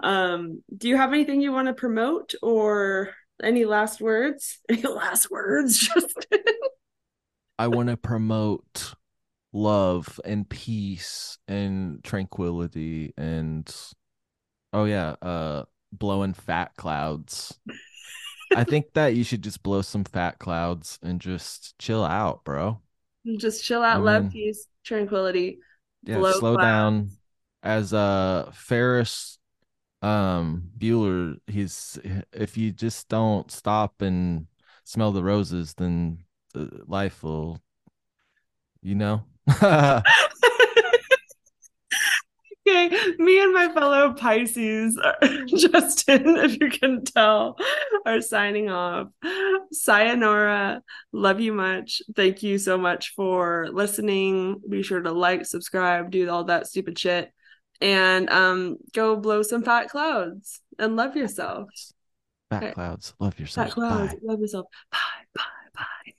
[0.00, 3.12] Um, do you have anything you want to promote or
[3.42, 4.60] any last words?
[4.68, 6.40] Any last words, Justin?
[7.58, 8.94] I want to promote
[9.52, 13.74] love and peace and tranquility and
[14.72, 17.58] oh yeah, uh blowing fat clouds.
[18.54, 22.80] I think that you should just blow some fat clouds and just chill out, bro.
[23.38, 25.58] Just chill out, I love, mean, peace, tranquility.
[26.04, 26.62] Yeah, slow clouds.
[26.62, 27.10] down.
[27.62, 29.38] As uh Ferris
[30.02, 31.98] um Bueller, he's
[32.32, 34.46] if you just don't stop and
[34.84, 36.24] smell the roses, then
[36.54, 37.60] life will,
[38.82, 39.22] you know.
[42.84, 44.98] okay, me and my fellow Pisces,
[45.46, 47.56] Justin, if you can tell,
[48.04, 49.08] are signing off.
[49.72, 50.82] Sayonara.
[51.12, 52.02] Love you much.
[52.14, 54.60] Thank you so much for listening.
[54.68, 57.32] Be sure to like, subscribe, do all that stupid shit,
[57.80, 61.68] and um, go blow some fat clouds and love yourself.
[62.50, 62.72] Fat okay.
[62.72, 63.14] clouds.
[63.18, 63.68] Love yourself.
[63.68, 64.12] Fat clouds.
[64.14, 64.18] Bye.
[64.22, 64.66] Love yourself.
[64.90, 64.98] Bye.
[65.34, 65.42] Bye.
[65.74, 66.12] Bye.